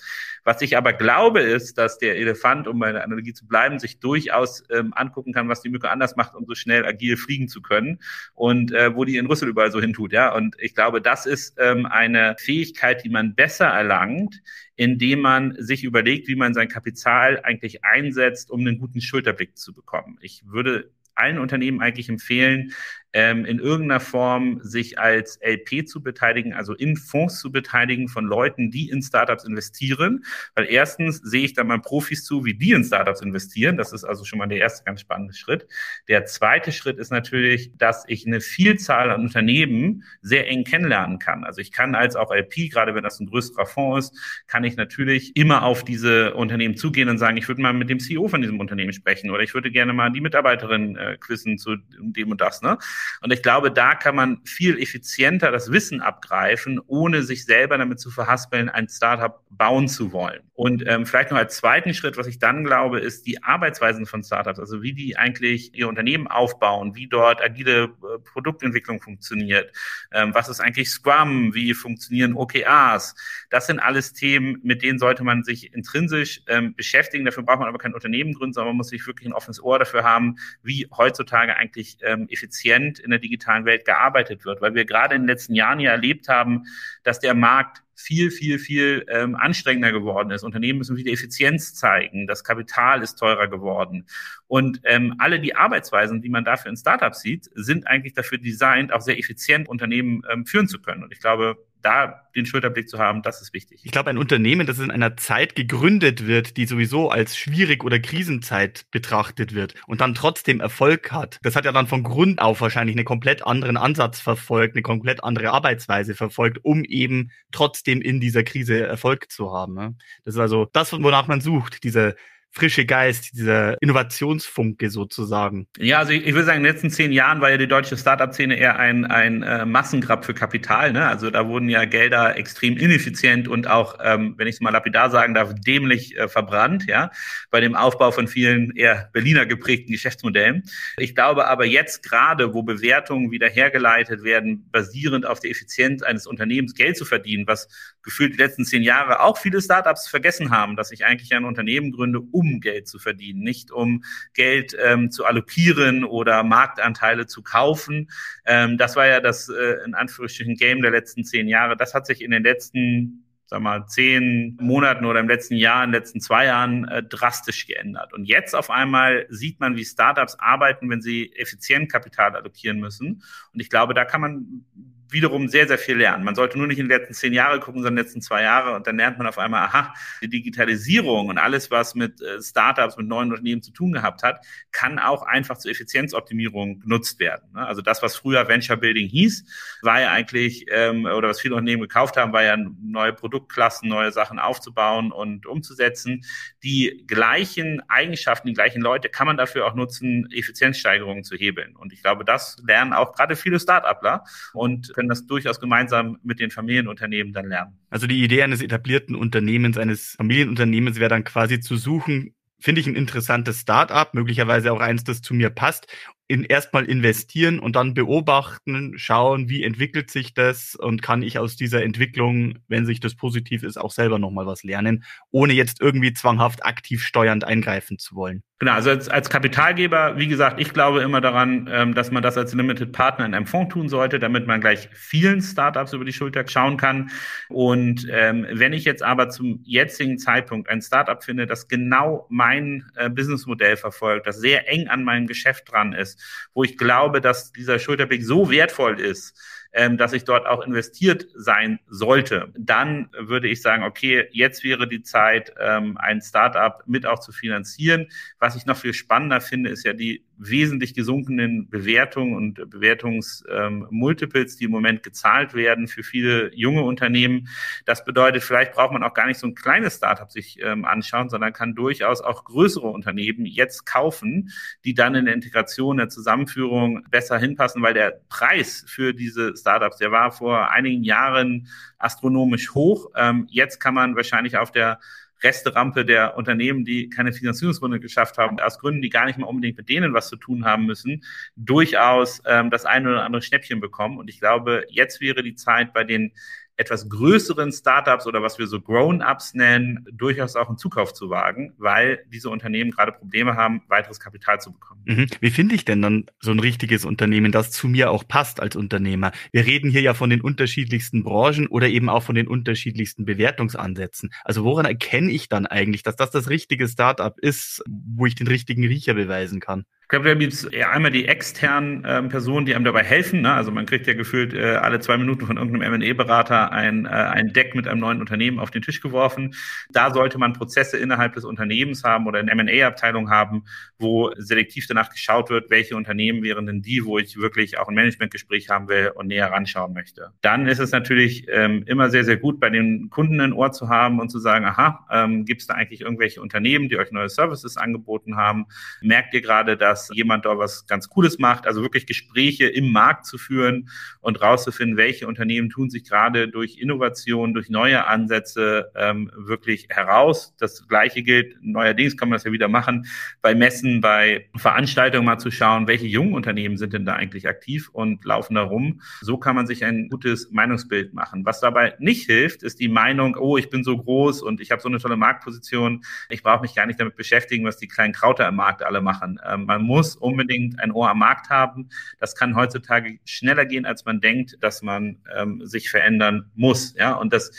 Was 0.45 0.61
ich 0.63 0.77
aber 0.77 0.93
glaube, 0.93 1.41
ist, 1.41 1.79
dass 1.79 1.99
der 1.99 2.17
Elefant, 2.17 2.69
um 2.69 2.79
bei 2.79 2.93
der 2.93 3.05
Analogie 3.05 3.33
zu 3.33 3.47
bleiben, 3.47 3.79
sich 3.79 3.99
durchaus 3.99 4.63
ähm, 4.71 4.93
angucken 4.95 5.33
kann, 5.33 5.49
was 5.49 5.63
die 5.63 5.71
Mücke 5.71 5.91
anders 5.91 6.17
macht, 6.17 6.35
um 6.35 6.47
so 6.47 6.55
schnell 6.55 6.85
agil 6.85 7.17
fliegen 7.17 7.49
zu 7.49 7.63
können 7.63 8.01
und 8.35 8.73
äh, 8.73 8.95
wo 8.95 9.05
die 9.05 9.17
in 9.17 9.27
Rüssel 9.27 9.49
überall 9.49 9.73
so 9.73 9.81
hintut. 9.81 10.13
Ja? 10.13 10.35
Und 10.35 10.57
ich 10.59 10.75
glaube, 10.75 11.01
das 11.01 11.27
ist 11.27 11.57
ähm, 11.59 11.87
eine 11.87 12.37
Fähigkeit, 12.39 13.05
die 13.05 13.11
man 13.11 13.35
besser 13.35 13.67
erlangt, 13.67 14.43
indem 14.77 15.21
man 15.21 15.57
sich 15.59 15.85
überlegt, 15.85 16.29
wie 16.29 16.37
man 16.37 16.55
sein 16.55 16.69
Kapital 16.69 17.41
eigentlich 17.43 17.85
einsetzt, 17.85 18.51
um 18.51 18.61
einen 18.61 18.79
guten 18.79 19.01
Schulterblick 19.01 19.57
zu 19.57 19.75
bekommen. 19.75 20.19
Ich 20.21 20.43
würde 20.47 20.91
allen 21.15 21.39
Unternehmen 21.39 21.81
eigentlich 21.81 22.09
empfehlen, 22.09 22.73
ähm, 23.17 23.47
in 23.47 23.59
irgendeiner 23.61 23.99
Form 23.99 24.61
sich 24.63 24.99
als 24.99 25.41
LP 25.41 25.89
zu 25.89 26.03
beteiligen, 26.03 26.53
also 26.53 26.75
in 26.75 26.97
Fonds 26.97 27.41
zu 27.41 27.51
beteiligen 27.51 28.09
von 28.09 28.27
Leuten, 28.27 28.71
die 28.71 28.91
in 28.91 29.01
Startups 29.01 29.45
investieren. 29.45 30.23
Weil 30.55 30.67
erstens 30.69 31.23
sehe 31.23 31.47
ich 31.47 31.55
da 31.55 31.65
mal 31.65 31.81
Profis 31.81 32.25
zu, 32.25 32.45
wie 32.45 32.53
die 32.53 32.73
in 32.73 32.85
Startups 32.85 33.23
investieren. 33.23 33.79
Das 33.79 33.95
ist 33.95 34.05
also 34.05 34.27
schon 34.27 34.39
mal 34.39 34.49
der 34.49 34.59
erste 34.59 34.85
ganz 34.85 35.01
spannende 35.01 35.33
Schritt. 35.33 35.67
Der 36.09 36.27
zweite 36.27 36.73
Schritt 36.73 36.99
ist 36.99 37.11
natürlich, 37.11 37.73
dass 37.79 38.05
ich 38.07 38.27
eine 38.27 38.43
Vielzahl 38.43 39.11
an 39.11 39.23
Unternehmen 39.23 40.05
sehr 40.21 40.47
eng 40.49 40.65
kennenlernen 40.65 41.19
kann. 41.19 41.45
Also 41.45 41.63
ich 41.63 41.73
kann 41.73 41.95
als 41.95 42.17
auch 42.17 42.31
LP, 42.31 42.71
gerade 42.71 42.95
wenn 42.95 43.05
das 43.05 43.19
ein 43.19 43.29
größerer 43.29 43.65
Fonds 43.65 44.11
ist, 44.11 44.45
kann 44.47 44.63
ich 44.63 44.77
natürlich 44.77 45.35
immer 45.37 45.63
auf 45.63 45.85
diese 45.85 46.35
Unternehmen 46.35 46.77
zugehen 46.77 47.09
und 47.09 47.17
sagen, 47.17 47.39
ich 47.39 47.49
würde 47.49 47.63
mal 47.63 47.73
mit 47.73 47.89
dem 47.89 47.99
CEO 47.99 48.29
von 48.29 48.43
diesem 48.43 48.61
Unternehmen 48.61 48.93
sprechen 48.93 49.31
oder 49.31 49.43
ich 49.43 49.55
würde 49.55 49.71
gerne 49.71 49.95
mal 49.95 50.13
die 50.13 50.21
Mitarbeiterin 50.21 50.97
äh, 50.97 51.17
quissen 51.19 51.57
zu 51.57 51.77
dem 51.99 52.31
und 52.31 52.43
das. 52.43 52.61
Ne? 52.61 52.77
Und 53.21 53.33
ich 53.33 53.43
glaube, 53.43 53.71
da 53.71 53.95
kann 53.95 54.17
man 54.17 54.41
viel 54.45 54.79
effizienter 54.79 55.51
das 55.51 55.73
Wissen 55.73 56.01
abgreifen, 56.01 56.81
ohne 56.87 57.23
sich 57.23 57.45
selber 57.45 57.79
damit 57.79 58.01
zu 58.01 58.11
verhaspeln, 58.11 58.69
ein 58.69 58.89
Startup 58.89 59.41
bauen 59.51 59.89
zu 59.89 60.13
wollen. 60.13 60.43
Und 60.55 60.85
ähm, 60.87 61.05
vielleicht 61.05 61.31
noch 61.31 61.39
als 61.39 61.57
zweiten 61.57 61.93
Schritt, 61.93 62.17
was 62.17 62.27
ich 62.27 62.39
dann 62.39 62.65
glaube, 62.65 63.01
ist 63.01 63.27
die 63.27 63.43
Arbeitsweisen 63.43 64.07
von 64.07 64.23
Startups, 64.23 64.59
also 64.59 64.83
wie 64.83 64.95
die 64.95 65.17
eigentlich 65.17 65.75
ihr 65.75 65.87
Unternehmen 65.89 66.27
aufbauen, 66.27 66.95
wie 66.95 67.09
dort 67.09 67.43
agile 67.43 67.85
äh, 67.85 68.19
Produktentwicklung 68.25 69.01
funktioniert, 69.01 69.71
ähm, 70.13 70.35
was 70.35 70.49
ist 70.49 70.61
eigentlich 70.61 70.91
Scrum, 70.91 71.55
wie 71.55 71.75
funktionieren 71.75 72.35
OKRs. 72.35 73.15
Das 73.51 73.67
sind 73.67 73.81
alles 73.81 74.15
Themen, 74.15 74.59
mit 74.63 74.83
denen 74.83 74.99
sollte 74.99 75.25
man 75.25 75.45
sich 75.45 75.75
intrinsisch 75.75 76.41
ähm, 76.49 76.75
beschäftigen. 76.75 77.27
Dafür 77.27 77.43
braucht 77.43 77.61
man 77.61 77.69
aber 77.69 77.79
kein 77.79 77.95
Unternehmen 77.95 78.33
gründen, 78.33 78.55
sondern 78.55 78.71
man 78.71 78.79
muss 78.79 78.89
sich 78.89 79.07
wirklich 79.07 79.29
ein 79.29 79.35
offenes 79.35 79.63
Ohr 79.63 79.79
dafür 79.79 80.05
haben, 80.05 80.37
wie 80.63 80.89
heutzutage 80.97 81.55
eigentlich 81.57 81.99
ähm, 82.03 82.29
effizient 82.31 82.96
in 82.99 83.11
der 83.11 83.19
digitalen 83.19 83.65
Welt 83.65 83.85
gearbeitet 83.85 84.45
wird, 84.45 84.61
weil 84.61 84.75
wir 84.75 84.85
gerade 84.85 85.15
in 85.15 85.23
den 85.23 85.29
letzten 85.29 85.55
Jahren 85.55 85.81
ja 85.81 85.93
erlebt 85.93 86.29
haben, 86.29 86.65
dass 87.03 87.21
der 87.21 87.35
Markt 87.35 87.83
viel, 87.97 88.31
viel, 88.31 88.59
viel 88.59 89.07
ähm, 89.09 89.35
anstrengender 89.35 89.91
geworden 89.91 90.31
ist. 90.31 90.43
Unternehmen 90.43 90.79
müssen 90.79 90.97
wieder 90.97 91.13
Effizienz 91.13 91.75
zeigen. 91.75 92.27
Das 92.27 92.45
Kapital 92.45 93.03
ist 93.03 93.17
teurer 93.17 93.49
geworden. 93.49 94.07
Und 94.47 94.81
ähm, 94.85 95.15
alle 95.19 95.41
die 95.41 95.57
Arbeitsweisen, 95.57 96.21
die 96.21 96.29
man 96.29 96.45
dafür 96.45 96.71
in 96.71 96.77
Startups 96.77 97.21
sieht, 97.21 97.49
sind 97.55 97.87
eigentlich 97.87 98.13
dafür 98.13 98.39
designt, 98.39 98.93
auch 98.93 99.01
sehr 99.01 99.19
effizient 99.19 99.69
Unternehmen 99.69 100.23
ähm, 100.31 100.45
führen 100.45 100.69
zu 100.69 100.81
können. 100.81 101.03
Und 101.03 101.13
ich 101.13 101.21
glaube, 101.21 101.57
da 101.87 102.23
den 102.35 102.47
Schulterblick 102.47 102.89
zu 102.89 102.99
haben, 102.99 103.23
das 103.23 103.41
ist 103.41 103.55
wichtig. 103.55 103.81
Ich 103.85 103.93
glaube, 103.93 104.11
ein 104.11 104.19
Unternehmen, 104.19 104.67
das 104.67 104.81
in 104.81 104.91
einer 104.91 105.17
Zeit 105.17 105.55
gegründet 105.55 106.27
wird, 106.27 106.57
die 106.57 106.67
sowieso 106.67 107.11
als 107.11 107.39
schwierig 107.39 107.85
oder 107.85 108.01
Krisenzeit 108.01 108.87
betrachtet 108.91 109.55
wird 109.55 109.75
und 109.87 110.01
dann 110.01 110.15
trotzdem 110.15 110.61
Erfolg 110.61 111.13
hat, 111.13 111.39
das 111.43 111.55
hat 111.55 111.65
ja 111.65 111.71
dann 111.71 111.87
von 111.87 112.03
Grund 112.03 112.41
auf 112.41 112.61
wahrscheinlich 112.61 112.97
einen 112.97 113.05
komplett 113.05 113.47
anderen 113.47 113.77
Ansatz 113.77 114.21
verfolgt, 114.21 114.75
eine 114.75 114.83
komplett 114.83 115.23
andere 115.23 115.53
Arbeitsweise 115.53 116.17
verfolgt, 116.17 116.59
um 116.65 116.83
eben 116.85 117.31
trotzdem 117.53 118.03
in 118.03 118.21
dieser 118.21 118.43
Krise 118.43 118.85
Erfolg 118.85 119.31
zu 119.31 119.53
haben. 119.53 119.75
Ne? 119.75 119.95
Das 120.25 120.35
ist 120.35 120.41
also 120.41 120.69
das, 120.73 120.93
wonach 120.93 121.29
man 121.29 121.41
sucht, 121.41 121.85
diese 121.85 122.17
frische 122.57 122.87
Geist, 122.87 123.35
dieser 123.35 123.77
Innovationsfunke 123.83 124.89
sozusagen. 124.89 125.67
Ja, 125.77 125.99
also 125.99 126.13
ich, 126.13 126.27
ich 126.27 126.33
würde 126.33 126.47
sagen, 126.47 126.59
in 126.59 126.65
den 126.65 126.73
letzten 126.73 126.91
zehn 126.91 127.13
Jahren 127.13 127.43
war 127.43 127.51
ja 127.51 127.59
die 127.59 127.69
deutsche 127.69 127.99
Startup-Szene 127.99 128.57
eher 128.57 128.79
ein, 128.79 129.05
ein 129.05 129.43
äh, 129.43 129.67
Massengrab 129.67 130.25
für 130.25 130.33
Kapital. 130.33 130.95
Ne? 130.95 131.07
Also 131.07 131.31
da 131.31 131.47
wurden 131.49 131.69
ja 131.69 131.85
Gelder 131.85 132.39
extrem 132.39 132.79
ineffizient 132.79 133.47
und 133.47 133.69
auch, 133.69 133.99
ähm, 134.03 134.35
wenn 134.39 134.47
ich 134.47 134.55
es 134.55 134.61
mal 134.63 134.71
lapidar 134.71 135.11
sagen 135.11 135.35
darf, 135.35 135.53
dämlich 135.55 136.17
äh, 136.17 136.29
verbrannt, 136.29 136.87
ja, 136.87 137.11
bei 137.51 137.61
dem 137.61 137.77
Aufbau 137.77 138.11
von 138.11 138.27
vielen 138.27 138.75
eher 138.75 139.11
Berliner 139.13 139.45
geprägten 139.45 139.93
Geschäftsmodellen. 139.93 140.63
Ich 140.97 141.15
glaube 141.15 141.49
aber 141.49 141.67
jetzt 141.67 142.03
gerade, 142.03 142.55
wo 142.55 142.63
Bewertungen 142.63 143.31
wieder 143.31 143.51
hergeleitet 143.51 144.25
werden, 144.25 144.67
basierend 144.73 145.27
auf 145.27 145.41
der 145.41 145.51
Effizienz 145.51 146.03
eines 146.03 146.27
Unternehmens 146.27 146.75
Geld 146.75 146.97
zu 146.97 147.05
verdienen, 147.05 147.47
was 147.47 147.69
gefühlt 148.03 148.33
die 148.33 148.39
letzten 148.39 148.65
zehn 148.65 148.83
Jahre 148.83 149.21
auch 149.21 149.37
viele 149.37 149.61
Startups 149.61 150.09
vergessen 150.09 150.51
haben, 150.51 150.75
dass 150.77 150.91
ich 150.91 151.05
eigentlich 151.05 151.35
ein 151.35 151.45
Unternehmen 151.45 151.93
gründe, 151.93 152.21
um 152.21 152.46
Geld 152.61 152.89
zu 152.89 152.99
verdienen, 152.99 153.41
nicht 153.41 153.71
um 153.71 154.05
Geld 154.35 154.77
ähm, 154.83 155.11
zu 155.11 155.25
allokieren 155.25 156.05
oder 156.05 156.43
Marktanteile 156.43 157.27
zu 157.27 157.43
kaufen. 157.43 158.11
Ähm, 158.45 158.79
das 158.79 158.97
war 158.97 159.07
ja 159.07 159.21
das 159.21 159.49
äh, 159.49 159.85
in 159.85 159.95
Anführungsstrichen 159.95 160.57
Game 160.57 160.83
der 160.83 160.91
letzten 160.91 161.25
zehn 161.25 161.49
Jahre. 161.49 161.77
Das 161.77 161.95
hat 161.95 162.07
sich 162.07 162.23
in 162.23 162.31
den 162.31 162.43
letzten 162.43 163.23
sag 163.49 163.61
mal, 163.61 163.87
zehn 163.87 164.57
Monaten 164.61 165.05
oder 165.05 165.21
im 165.21 165.29
letzten 165.29 165.55
Jahr, 165.55 165.85
in 165.85 165.91
den 165.93 166.01
letzten 166.01 166.21
zwei 166.21 166.47
Jahren 166.47 166.87
äh, 166.89 167.03
drastisch 167.03 167.67
geändert. 167.67 168.13
Und 168.13 168.25
jetzt 168.25 168.55
auf 168.55 168.71
einmal 168.71 169.27
sieht 169.29 169.61
man, 169.61 169.77
wie 169.77 169.85
Startups 169.85 170.35
arbeiten, 170.39 170.91
wenn 170.91 171.01
sie 171.01 171.33
effizient 171.37 171.91
Kapital 171.91 172.35
allokieren 172.35 172.81
müssen. 172.81 173.23
Und 173.53 173.61
ich 173.61 173.71
glaube, 173.71 173.95
da 173.95 174.05
kann 174.05 174.21
man 174.21 174.65
wiederum 175.09 175.49
sehr, 175.49 175.69
sehr 175.69 175.79
viel 175.79 175.97
lernen. 175.97 176.25
Man 176.25 176.35
sollte 176.35 176.59
nur 176.59 176.67
nicht 176.67 176.79
in 176.79 176.89
den 176.89 176.99
letzten 176.99 177.15
zehn 177.15 177.33
Jahre 177.33 177.61
gucken, 177.61 177.83
sondern 177.83 177.93
in 177.93 177.97
den 177.97 178.05
letzten 178.05 178.23
zwei 178.23 178.43
Jahre 178.43 178.75
und 178.75 178.87
dann 178.87 178.97
lernt 178.97 179.19
man 179.19 179.27
auf 179.27 179.39
einmal, 179.39 179.65
aha, 179.65 179.95
die 180.23 180.29
Digitalisierung 180.29 181.29
und 181.29 181.39
alles, 181.39 181.71
was 181.71 181.95
mit 181.95 182.21
äh, 182.21 182.43
Startups, 182.43 182.97
mit 182.97 183.07
neuen 183.07 183.31
Unternehmen 183.31 183.63
zu 183.63 183.73
tun 183.73 183.93
gehabt 183.93 184.23
hat, 184.23 184.45
kann 184.73 184.99
auch 184.99 185.23
einfach 185.23 185.59
zur 185.59 185.71
Effizienzoptimierung 185.71 186.81
genutzt 186.81 187.21
werden. 187.21 187.51
Ne? 187.55 187.67
Also 187.67 187.83
das, 187.83 188.03
was 188.03 188.17
früher 188.17 188.49
Venture 188.49 188.77
Building 188.77 189.09
hieß, 189.09 189.45
war 189.83 190.01
ja 190.01 190.11
eigentlich, 190.11 190.67
ähm, 190.71 191.05
oder 191.05 191.29
was 191.29 191.41
viele 191.41 191.55
Unternehmen 191.55 191.83
gekauft 191.83 192.17
haben, 192.17 192.33
war 192.33 192.43
ja 192.43 192.57
neue 192.83 193.13
Produktklassen, 193.13 193.89
neue 193.89 194.13
Sachen 194.13 194.39
aufzubauen 194.39 195.13
und 195.13 195.47
umzusetzen. 195.47 196.25
Die 196.63 197.05
gleichen 197.07 197.83
Eigenschaften, 197.89 198.49
die 198.49 198.55
gleichen 198.55 198.83
Leute 198.83 199.09
kann 199.09 199.27
man 199.27 199.37
dafür 199.37 199.67
auch 199.67 199.75
nutzen, 199.75 200.29
Effizienzsteigerungen 200.33 201.25
zu 201.25 201.37
hebeln. 201.37 201.77
Und 201.77 201.93
ich 201.93 202.03
glaube, 202.03 202.25
das 202.25 202.57
lernen 202.67 202.93
auch 202.93 203.13
gerade 203.13 203.37
viele 203.37 203.61
Start-upler 203.61 204.25
und 204.53 204.96
können 204.97 205.09
das 205.09 205.27
durchaus 205.27 205.61
gemeinsam 205.61 206.19
mit 206.25 206.41
den 206.41 206.51
Familienunternehmen 206.51 207.33
dann 207.33 207.49
lernen. 207.49 207.79
Also 207.91 208.07
die 208.07 208.25
Idee 208.25 208.43
eines 208.43 208.63
etablierten 208.63 209.15
Unternehmens, 209.15 209.79
eines 209.79 210.15
Familienunternehmens 210.17 210.99
wäre 210.99 211.11
dann 211.11 211.23
quasi 211.23 211.61
zu 211.61 211.77
suchen, 211.77 212.35
finde 212.59 212.81
ich 212.81 212.87
ein 212.87 212.97
interessantes 212.97 213.61
Start-up, 213.61 214.15
möglicherweise 214.15 214.73
auch 214.73 214.81
eins, 214.81 215.05
das 215.05 215.21
zu 215.21 215.35
mir 215.35 215.51
passt 215.51 215.87
in 216.29 216.45
erstmal 216.45 216.85
investieren 216.85 217.59
und 217.59 217.77
dann 217.77 217.95
beobachten, 217.95 218.95
schauen, 218.97 219.49
wie 219.49 219.63
entwickelt 219.63 220.11
sich 220.11 220.35
das 220.35 220.75
und 220.75 221.03
kann 221.03 221.23
ich 221.23 221.39
aus 221.39 221.57
dieser 221.57 221.83
Entwicklung, 221.83 222.59
wenn 222.69 222.85
sich 222.85 223.01
das 223.01 223.15
positiv 223.15 223.63
ist, 223.63 223.77
auch 223.77 223.93
selber 223.93 224.19
nochmal 224.19 224.47
was 224.47 224.65
lernen, 224.65 225.05
ohne 225.31 225.53
jetzt 225.53 225.81
irgendwie 225.81 226.13
zwanghaft 226.13 226.65
aktiv 226.65 227.03
steuernd 227.03 227.45
eingreifen 227.45 227.99
zu 227.99 228.17
wollen. 228.17 228.43
Genau, 228.59 228.73
also 228.73 228.89
als, 228.89 229.11
als 229.11 229.29
Kapitalgeber, 229.29 230.17
wie 230.17 230.29
gesagt, 230.29 230.59
ich 230.59 230.73
glaube 230.73 231.03
immer 231.03 231.21
daran, 231.21 231.69
ähm, 231.71 231.95
dass 231.95 232.11
man 232.11 232.23
das 232.23 232.39
als 232.39 232.55
Limited 232.55 232.91
Partner 232.91 233.27
in 233.27 233.35
einem 233.35 233.45
Fonds 233.45 233.75
tun 233.75 233.91
sollte, 233.91 234.19
damit 234.19 234.47
man 234.47 234.63
gleich 234.63 234.89
vielen 234.95 235.43
Startups 235.43 235.93
über 235.93 236.07
die 236.07 236.13
Schulter 236.15 236.43
schauen 236.49 236.79
kann. 236.79 237.11
Und 237.51 238.07
ähm, 238.11 238.47
wenn 238.51 238.73
ich 238.73 238.87
jetzt 238.87 239.03
aber 239.03 239.29
zum 239.29 239.61
jetzigen 239.63 240.17
Zeitpunkt 240.17 240.71
ein 240.71 240.81
Startup 240.81 241.23
finde, 241.23 241.47
das 241.47 241.69
genau 241.69 242.27
mein 242.31 242.87
äh, 242.97 243.11
Businessmodell 243.11 243.77
verfolgt, 243.77 244.27
das 244.27 244.39
sehr 244.39 244.73
eng 244.73 244.89
an 244.89 245.05
meinem 245.05 245.27
Geschäft 245.27 245.71
dran 245.71 245.93
ist, 245.93 246.16
wo 246.55 246.65
ich 246.65 246.77
glaube, 246.77 247.21
dass 247.21 247.53
dieser 247.53 247.79
Schulterblick 247.79 248.25
so 248.25 248.51
wertvoll 248.51 249.01
ist, 249.01 249.39
ähm, 249.73 249.99
dass 249.99 250.13
ich 250.13 250.25
dort 250.25 250.47
auch 250.47 250.67
investiert 250.67 251.29
sein 251.35 251.79
sollte, 251.87 252.53
dann 252.59 253.11
würde 253.19 253.49
ich 253.49 253.63
sagen, 253.63 253.85
okay, 253.85 254.27
jetzt 254.33 254.65
wäre 254.65 254.89
die 254.89 255.03
Zeit, 255.03 255.53
ähm, 255.61 255.97
ein 255.99 256.23
Startup 256.23 256.83
mit 256.87 257.07
auch 257.07 257.21
zu 257.21 257.31
finanzieren. 257.31 258.09
Was 258.39 258.57
ich 258.57 258.67
noch 258.67 258.77
viel 258.77 258.95
spannender 258.95 259.41
finde, 259.41 259.71
ist 259.71 259.85
ja 259.85 259.93
die 259.93 260.25
wesentlich 260.39 260.95
gesunkenen 260.95 261.69
Bewertungen 261.69 262.35
und 262.35 262.71
Bewertungsmultiples, 262.71 264.53
ähm, 264.53 264.59
die 264.59 264.65
im 264.65 264.71
Moment 264.71 265.03
gezahlt 265.03 265.55
werden 265.55 265.89
für 265.89 266.03
viele 266.03 266.55
junge 266.55 266.83
Unternehmen. 266.83 267.49
Das 267.85 268.05
bedeutet, 268.05 268.43
vielleicht 268.43 268.73
braucht 268.73 268.93
man 268.93 269.03
auch 269.03 269.15
gar 269.15 269.27
nicht 269.27 269.39
so 269.39 269.47
ein 269.47 269.55
kleines 269.55 269.97
Startup 269.97 270.31
sich 270.31 270.59
ähm, 270.63 270.85
anschauen, 270.85 271.29
sondern 271.29 271.53
kann 271.53 271.75
durchaus 271.75 272.21
auch 272.21 272.45
größere 272.45 272.89
Unternehmen 272.89 273.47
jetzt 273.47 273.87
kaufen, 273.87 274.51
die 274.85 274.95
dann 274.95 275.15
in 275.15 275.25
der 275.25 275.35
Integration, 275.35 275.97
der 275.97 276.09
Zusammenführung 276.09 277.05
besser 277.11 277.39
hinpassen, 277.39 277.83
weil 277.83 277.95
der 277.95 278.21
Preis 278.29 278.85
für 278.87 279.15
diese 279.15 279.57
Startups, 279.57 279.99
der 279.99 280.13
war 280.13 280.33
vor 280.33 280.71
einigen 280.71 281.05
Jahren 281.05 281.69
astronomisch 281.99 282.75
hoch. 282.75 283.11
Ähm, 283.17 283.47
jetzt 283.51 283.81
kann 283.81 283.95
man 283.95 284.17
wahrscheinlich 284.17 284.59
auf 284.59 284.71
der 284.71 284.99
Resterampe 285.43 286.05
der 286.05 286.37
Unternehmen, 286.37 286.85
die 286.85 287.09
keine 287.09 287.33
Finanzierungsrunde 287.33 288.01
geschafft 288.01 288.39
haben, 288.39 288.59
aus 288.61 288.79
Gründen, 288.79 289.03
die 289.03 289.11
gar 289.11 289.27
nicht 289.27 289.39
mal 289.39 289.47
unbedingt 289.47 289.77
mit 289.77 289.89
denen 289.89 290.15
was 290.15 290.29
zu 290.29 290.37
tun 290.37 290.65
haben 290.65 290.87
müssen, 290.87 291.25
durchaus 291.57 292.43
ähm, 292.47 292.71
das 292.71 292.85
eine 292.85 293.11
oder 293.11 293.25
andere 293.25 293.43
Schnäppchen 293.43 293.81
bekommen. 293.81 294.19
Und 294.19 294.29
ich 294.29 294.41
glaube, 294.41 294.85
jetzt 294.89 295.21
wäre 295.21 295.43
die 295.43 295.55
Zeit 295.55 295.93
bei 295.93 296.05
den 296.05 296.33
etwas 296.77 297.09
größeren 297.09 297.73
Startups 297.73 298.27
oder 298.27 298.43
was 298.43 298.59
wir 298.59 298.67
so 298.67 298.81
Grown-ups 298.81 299.55
nennen, 299.55 300.07
durchaus 300.13 300.57
auch 300.57 300.69
einen 300.69 300.79
Zukauf 300.79 301.15
zu 301.15 301.31
wagen, 301.31 301.73
weil 301.79 302.25
diese 302.33 302.51
Unternehmen 302.51 302.91
gerade 302.91 303.13
Probleme 303.13 303.57
haben, 303.57 303.83
weiteres 303.89 304.21
Kapital 304.21 304.61
zu 304.61 304.73
bekommen. 304.73 305.03
Mhm. 305.05 305.27
Wie 305.41 305.51
finde 305.51 305.75
ich 305.75 305.85
denn 305.85 306.03
dann 306.03 306.27
so 306.41 306.51
ein 306.51 306.61
richtiges 306.61 307.05
Unternehmen, 307.05 307.53
das 307.53 307.71
zu 307.71 307.89
mir 307.89 308.11
auch 308.11 308.27
passt 308.29 308.61
als 308.61 308.77
Unternehmer? 308.77 309.33
Wir 309.53 309.65
reden 309.65 309.91
hier 309.91 310.03
ja 310.03 310.15
von 310.15 310.31
den 310.31 310.41
unterschiedlichsten 310.41 311.25
Branchen 311.25 311.67
oder 311.67 311.89
eben 311.89 312.09
auch 312.09 312.23
von 312.23 312.35
den 312.35 312.47
unterschiedlichsten 312.47 313.25
Bewertungsansätzen. 313.25 314.31
Also 314.45 314.65
woran 314.65 314.85
erkenne 314.85 315.31
ich 315.31 315.49
dann 315.49 315.67
eigentlich, 315.67 316.03
dass 316.03 316.17
das 316.17 316.31
das 316.31 316.51
richtige 316.51 316.89
Startup 316.89 317.39
ist, 317.39 317.83
wo 317.87 318.27
ich 318.27 318.35
den 318.35 318.49
richtigen 318.49 318.87
Riecher 318.87 319.15
beweisen 319.15 319.61
kann? 319.61 319.85
Ich 320.07 320.11
glaube, 320.11 320.29
da 320.29 320.35
gibt 320.35 320.53
es 320.53 320.69
einmal 320.73 321.11
die 321.11 321.27
externen 321.27 322.05
ähm, 322.07 322.29
Personen, 322.29 322.65
die 322.65 322.77
einem 322.77 322.85
dabei 322.85 323.03
helfen. 323.03 323.41
Ne? 323.41 323.53
Also 323.53 323.73
man 323.73 323.87
kriegt 323.87 324.07
ja 324.07 324.15
gefühlt 324.15 324.55
äh, 324.55 324.77
alle 324.77 325.01
zwei 325.01 325.17
Minuten 325.17 325.47
von 325.47 325.57
irgendeinem 325.57 326.01
M&A-Berater 326.01 326.71
ein, 326.71 327.07
äh, 327.07 327.09
ein 327.09 327.53
Deck 327.53 327.75
mit 327.75 327.89
einem 327.89 327.99
neuen 327.99 328.21
Unternehmen 328.21 328.61
auf 328.61 328.71
den 328.71 328.83
Tisch 328.83 329.01
geworfen. 329.01 329.57
Da 329.91 330.15
sollte 330.15 330.39
man 330.39 330.53
Prozesse 330.53 330.97
innerhalb 330.97 331.33
des 331.33 331.45
Unternehmens 331.45 332.05
haben 332.05 332.29
oder 332.29 332.39
eine 332.39 332.53
M&A-Abteilung 332.53 333.31
haben, 333.31 333.65
wo 333.99 334.31
selektiv 334.37 334.87
danach 334.87 335.11
geschaut 335.11 335.51
wird, 335.51 335.71
welche 335.71 335.97
Unternehmen 335.97 336.45
wären 336.45 336.67
denn 336.67 336.83
die, 336.83 337.05
wo 337.05 337.19
ich 337.19 337.37
wirklich 337.37 337.77
auch 337.77 337.89
ein 337.89 337.97
Managementgespräch 337.97 338.69
haben 338.69 338.89
will 338.89 339.11
und 339.13 339.27
näher 339.27 339.51
ranschauen 339.51 339.93
möchte. 339.93 340.31
Dann 340.41 340.69
ist 340.69 340.79
es 340.79 340.93
natürlich 340.93 341.49
ähm, 341.49 341.83
immer 341.85 342.11
sehr, 342.11 342.23
sehr 342.23 342.37
gut, 342.37 342.61
bei 342.61 342.71
den 342.71 343.11
Kunden 343.11 343.41
ein 343.41 343.53
Ohr 343.53 343.73
zu 343.73 343.89
haben 343.89 344.21
und 344.21 344.29
zu 344.29 344.39
sagen, 344.39 344.67
aha, 344.67 345.05
ähm, 345.11 345.45
gibt 345.45 345.63
es 345.63 345.67
da 345.67 345.75
eigentlich 345.75 346.03
irgendwelche 346.03 346.41
Unternehmen, 346.41 346.89
die 346.89 346.97
euch 346.97 347.11
neue 347.11 347.29
Services 347.29 347.77
angeboten 347.77 348.37
haben? 348.37 348.67
Merkt 349.01 349.35
ihr 349.35 349.41
gerade, 349.41 349.77
dass 349.77 349.96
dass 349.97 350.11
jemand 350.13 350.45
da 350.45 350.59
was 350.59 350.87
ganz 350.87 351.09
Cooles 351.09 351.39
macht, 351.39 351.67
also 351.67 351.81
wirklich 351.81 352.07
Gespräche 352.07 352.67
im 352.67 352.93
Markt 352.93 353.25
zu 353.25 353.39
führen 353.39 353.89
und 354.21 354.43
rauszufinden, 354.43 354.99
welche 354.99 355.27
Unternehmen 355.27 355.71
tun 355.71 355.89
sich 355.89 356.05
gerade 356.05 356.49
durch 356.49 356.79
Innovation, 356.79 357.55
durch 357.55 357.71
neue 357.71 358.07
Ansätze 358.07 358.91
ähm, 358.95 359.31
wirklich 359.35 359.87
heraus. 359.89 360.55
Das 360.59 360.87
Gleiche 360.87 361.23
gilt, 361.23 361.57
neuerdings 361.63 362.17
kann 362.17 362.29
man 362.29 362.37
das 362.37 362.45
ja 362.45 362.53
wieder 362.53 362.69
machen, 362.69 363.07
bei 363.41 363.55
Messen, 363.55 364.03
bei 364.03 364.49
Veranstaltungen 364.57 365.25
mal 365.25 365.39
zu 365.39 365.51
schauen, 365.51 365.89
welche 365.89 366.07
jungen 366.07 366.35
Unternehmen 366.35 366.77
sind 366.77 366.93
denn 366.93 367.07
da 367.07 367.15
eigentlich 367.15 367.49
aktiv 367.49 367.89
und 367.93 368.25
laufen 368.25 368.55
da 368.55 368.63
rum. 368.63 369.01
So 369.23 369.39
kann 369.39 369.57
man 369.57 369.67
sich 369.67 369.85
ein 369.85 370.11
gutes 370.11 370.51
Meinungsbild 370.51 371.15
machen. 371.15 371.47
Was 371.47 371.61
dabei 371.61 371.95
nicht 371.99 372.27
hilft, 372.27 372.63
ist 372.63 372.81
die 372.81 372.89
Meinung, 372.89 373.37
oh, 373.39 373.57
ich 373.57 373.71
bin 373.71 373.83
so 373.83 373.97
groß 373.97 374.43
und 374.43 374.61
ich 374.61 374.71
habe 374.71 374.83
so 374.83 374.89
eine 374.89 374.99
tolle 374.99 375.17
Marktposition, 375.17 376.05
ich 376.29 376.43
brauche 376.43 376.61
mich 376.61 376.75
gar 376.75 376.85
nicht 376.85 377.01
damit 377.01 377.17
beschäftigen, 377.17 377.65
was 377.65 377.79
die 377.79 377.89
kleinen 377.89 378.13
Krauter 378.13 378.47
im 378.47 378.57
Markt 378.57 378.83
alle 378.83 379.01
machen. 379.01 379.41
Ähm, 379.47 379.65
man 379.65 379.86
muss 379.87 380.17
unbedingt 380.17 380.81
ein 380.81 380.93
Ohr 380.93 381.11
am 381.11 381.19
Markt 381.19 381.51
haben. 381.51 381.89
Das 382.19 382.35
kann 382.35 382.57
heutzutage 382.57 383.19
schneller 383.25 383.65
gehen, 383.65 383.87
als 383.87 384.05
man 384.05 384.21
denkt, 384.21 384.57
dass 384.61 384.83
man 384.83 385.19
ähm, 385.35 385.67
sich 385.67 385.91
verändern 385.91 386.51
muss. 386.55 386.95
Ja, 386.97 387.15
und 387.15 387.33
das 387.33 387.51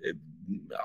äh, 0.00 0.14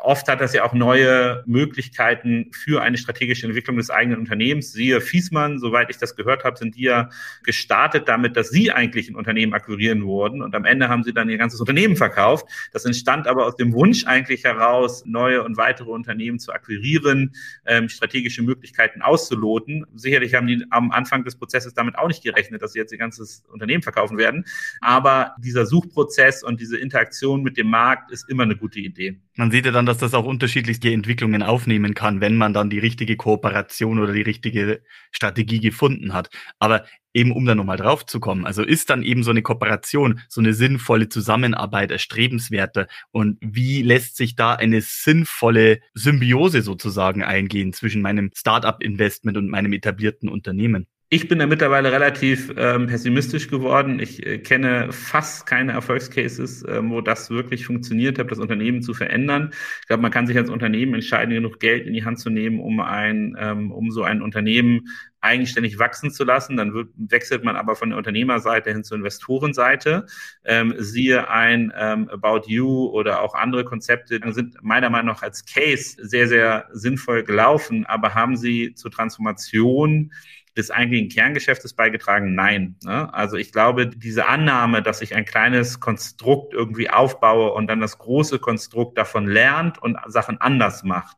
oft 0.02 0.28
hat 0.28 0.42
das 0.42 0.54
ja 0.54 0.64
auch 0.64 0.74
neue 0.74 1.44
Möglichkeiten 1.46 2.52
für 2.52 2.82
eine 2.82 2.98
strategische 2.98 3.46
Entwicklung 3.46 3.78
des 3.78 3.90
eigenen 3.90 4.20
Unternehmens. 4.20 4.74
Siehe 4.74 5.02
Fiesmann, 5.02 5.60
soweit 5.60 5.90
ich 5.90 5.98
das 5.98 6.16
gehört 6.16 6.44
habe, 6.44 6.58
sind 6.58 6.76
die 6.76 6.84
ja 6.84 7.10
gestartet 7.44 8.08
damit, 8.08 8.36
dass 8.36 8.50
sie 8.50 8.72
eigentlich 8.72 9.10
ein 9.10 9.16
Unternehmen 9.16 9.54
akquirieren 9.54 10.06
wurden 10.06 10.42
und 10.42 10.56
am 10.56 10.66
Ende 10.66 10.90
haben 10.90 11.04
sie 11.04 11.14
dann 11.14 11.30
ihr 11.30 11.38
ganzes 11.38 11.60
Unternehmen 11.60 11.96
verkauft. 11.96 12.46
Das 12.72 12.86
entstand 12.86 13.28
aber 13.28 13.46
aus 13.46 13.56
dem 13.56 13.74
Wunsch 13.74 14.06
eigentlich 14.06 14.44
heraus, 14.44 15.04
neue 15.06 15.44
und 15.44 15.58
weitere 15.58 15.92
Unternehmen 15.92 16.40
zu 16.40 16.52
akquirieren, 16.52 17.34
ähm, 17.66 17.90
strategische 17.90 18.42
Möglichkeiten 18.42 19.02
auszuloten. 19.02 19.86
Sicherlich 19.96 20.34
haben 20.34 20.48
die 20.48 20.66
am 20.72 20.92
Anfang 20.92 21.24
des 21.24 21.36
Prozesses 21.36 21.74
damit 21.74 21.98
auch 21.98 22.08
nicht 22.08 22.24
gerechnet, 22.24 22.62
dass 22.62 22.74
sie 22.74 22.80
jetzt 22.80 22.92
ihr 22.92 22.98
ganzes 22.98 23.44
Unternehmen 23.52 23.84
verkaufen 23.84 24.18
werden. 24.18 24.46
Aber 24.80 25.36
dieser 25.40 25.66
Suchprozess 25.66 26.44
und 26.44 26.60
diese 26.60 26.78
Interaktion 26.78 27.44
mit 27.44 27.58
dem 27.58 27.68
Markt 27.70 28.12
ist 28.12 28.30
immer 28.30 28.44
eine 28.44 28.56
gute 28.56 28.80
Idee. 28.80 29.20
Man 29.36 29.51
sieht 29.52 29.66
ja 29.66 29.72
dann, 29.72 29.86
dass 29.86 29.98
das 29.98 30.14
auch 30.14 30.26
unterschiedlichste 30.26 30.92
Entwicklungen 30.92 31.44
aufnehmen 31.44 31.94
kann, 31.94 32.22
wenn 32.22 32.38
man 32.38 32.54
dann 32.54 32.70
die 32.70 32.80
richtige 32.80 33.18
Kooperation 33.18 34.00
oder 34.00 34.14
die 34.14 34.22
richtige 34.22 34.82
Strategie 35.12 35.60
gefunden 35.60 36.14
hat. 36.14 36.30
Aber 36.60 36.86
eben 37.14 37.32
um 37.32 37.46
da 37.46 37.56
nochmal 37.56 37.78
drauf 37.78 38.06
zu 38.06 38.20
kommen, 38.20 38.46
also 38.46 38.64
ist 38.64 38.90
dann 38.90 39.04
eben 39.04 39.24
so 39.24 39.32
eine 39.32 39.42
Kooperation, 39.42 40.22
so 40.30 40.42
eine 40.42 40.54
sinnvolle 40.54 41.10
Zusammenarbeit 41.10 41.92
erstrebenswerter 41.92 42.88
und 43.12 43.38
wie 43.42 43.82
lässt 43.82 44.18
sich 44.18 44.36
da 44.36 44.56
eine 44.56 44.82
sinnvolle 44.82 45.82
Symbiose 45.94 46.62
sozusagen 46.62 47.24
eingehen 47.24 47.74
zwischen 47.74 48.02
meinem 48.02 48.32
Startup-Investment 48.36 49.38
und 49.38 49.50
meinem 49.50 49.74
etablierten 49.74 50.30
Unternehmen? 50.30 50.88
Ich 51.14 51.28
bin 51.28 51.40
da 51.40 51.46
mittlerweile 51.46 51.92
relativ 51.92 52.54
ähm, 52.56 52.88
pessimistisch 52.88 53.50
geworden. 53.50 54.00
Ich 54.00 54.26
äh, 54.26 54.38
kenne 54.38 54.94
fast 54.94 55.46
keine 55.46 55.74
Erfolgscases, 55.74 56.64
äh, 56.64 56.80
wo 56.82 57.02
das 57.02 57.30
wirklich 57.30 57.66
funktioniert 57.66 58.18
hat, 58.18 58.32
das 58.32 58.40
Unternehmen 58.40 58.82
zu 58.82 58.94
verändern. 58.94 59.50
Ich 59.82 59.88
glaube, 59.88 60.04
man 60.04 60.12
kann 60.12 60.26
sich 60.26 60.38
als 60.38 60.50
Unternehmen 60.50 60.94
entscheiden, 60.94 61.34
genug 61.34 61.60
Geld 61.60 61.86
in 61.86 61.92
die 61.92 62.06
Hand 62.06 62.20
zu 62.20 62.30
nehmen, 62.30 62.62
um 62.62 62.80
ein, 62.80 63.36
ähm, 63.38 63.74
um 63.74 63.92
so 63.92 64.04
ein 64.04 64.22
Unternehmen 64.22 64.88
eigenständig 65.20 65.80
wachsen 65.80 66.12
zu 66.12 66.24
lassen. 66.24 66.56
Dann 66.56 66.74
wird, 66.74 66.88
wechselt 66.96 67.44
man 67.44 67.58
aber 67.58 67.76
von 67.76 67.90
der 67.90 67.98
Unternehmerseite 67.98 68.72
hin 68.72 68.86
zur 68.86 68.96
Investorenseite. 68.96 70.06
Ähm, 70.46 70.76
siehe 70.78 71.30
ein 71.30 71.74
ähm, 71.78 72.08
About 72.08 72.44
You 72.48 72.86
oder 72.86 73.22
auch 73.22 73.36
andere 73.36 73.66
Konzepte 73.66 74.22
sind 74.32 74.64
meiner 74.64 74.90
Meinung 74.90 75.08
nach 75.08 75.24
als 75.24 75.44
Case 75.44 75.98
sehr, 76.00 76.30
sehr 76.30 76.70
sinnvoll 76.72 77.24
gelaufen, 77.24 77.86
aber 77.86 78.16
haben 78.16 78.38
sie 78.38 78.76
zur 78.76 78.92
Transformation 78.92 80.14
des 80.58 80.72
eigentlichen 80.72 81.10
Kerngeschäftes 81.10 81.74
beigetragen? 81.74 82.36
Nein. 82.36 82.76
Ne? 82.84 83.14
Also 83.14 83.38
ich 83.38 83.52
glaube, 83.52 83.88
diese 83.88 84.28
Annahme, 84.28 84.82
dass 84.82 85.02
ich 85.02 85.16
ein 85.16 85.26
kleines 85.26 85.80
Konstrukt 85.80 86.54
irgendwie 86.54 86.90
aufbaue 86.90 87.54
und 87.54 87.68
dann 87.68 87.80
das 87.80 87.98
große 87.98 88.40
Konstrukt 88.40 88.98
davon 88.98 89.28
lernt 89.28 89.82
und 89.82 89.98
Sachen 90.08 90.40
anders 90.40 90.84
macht, 90.84 91.18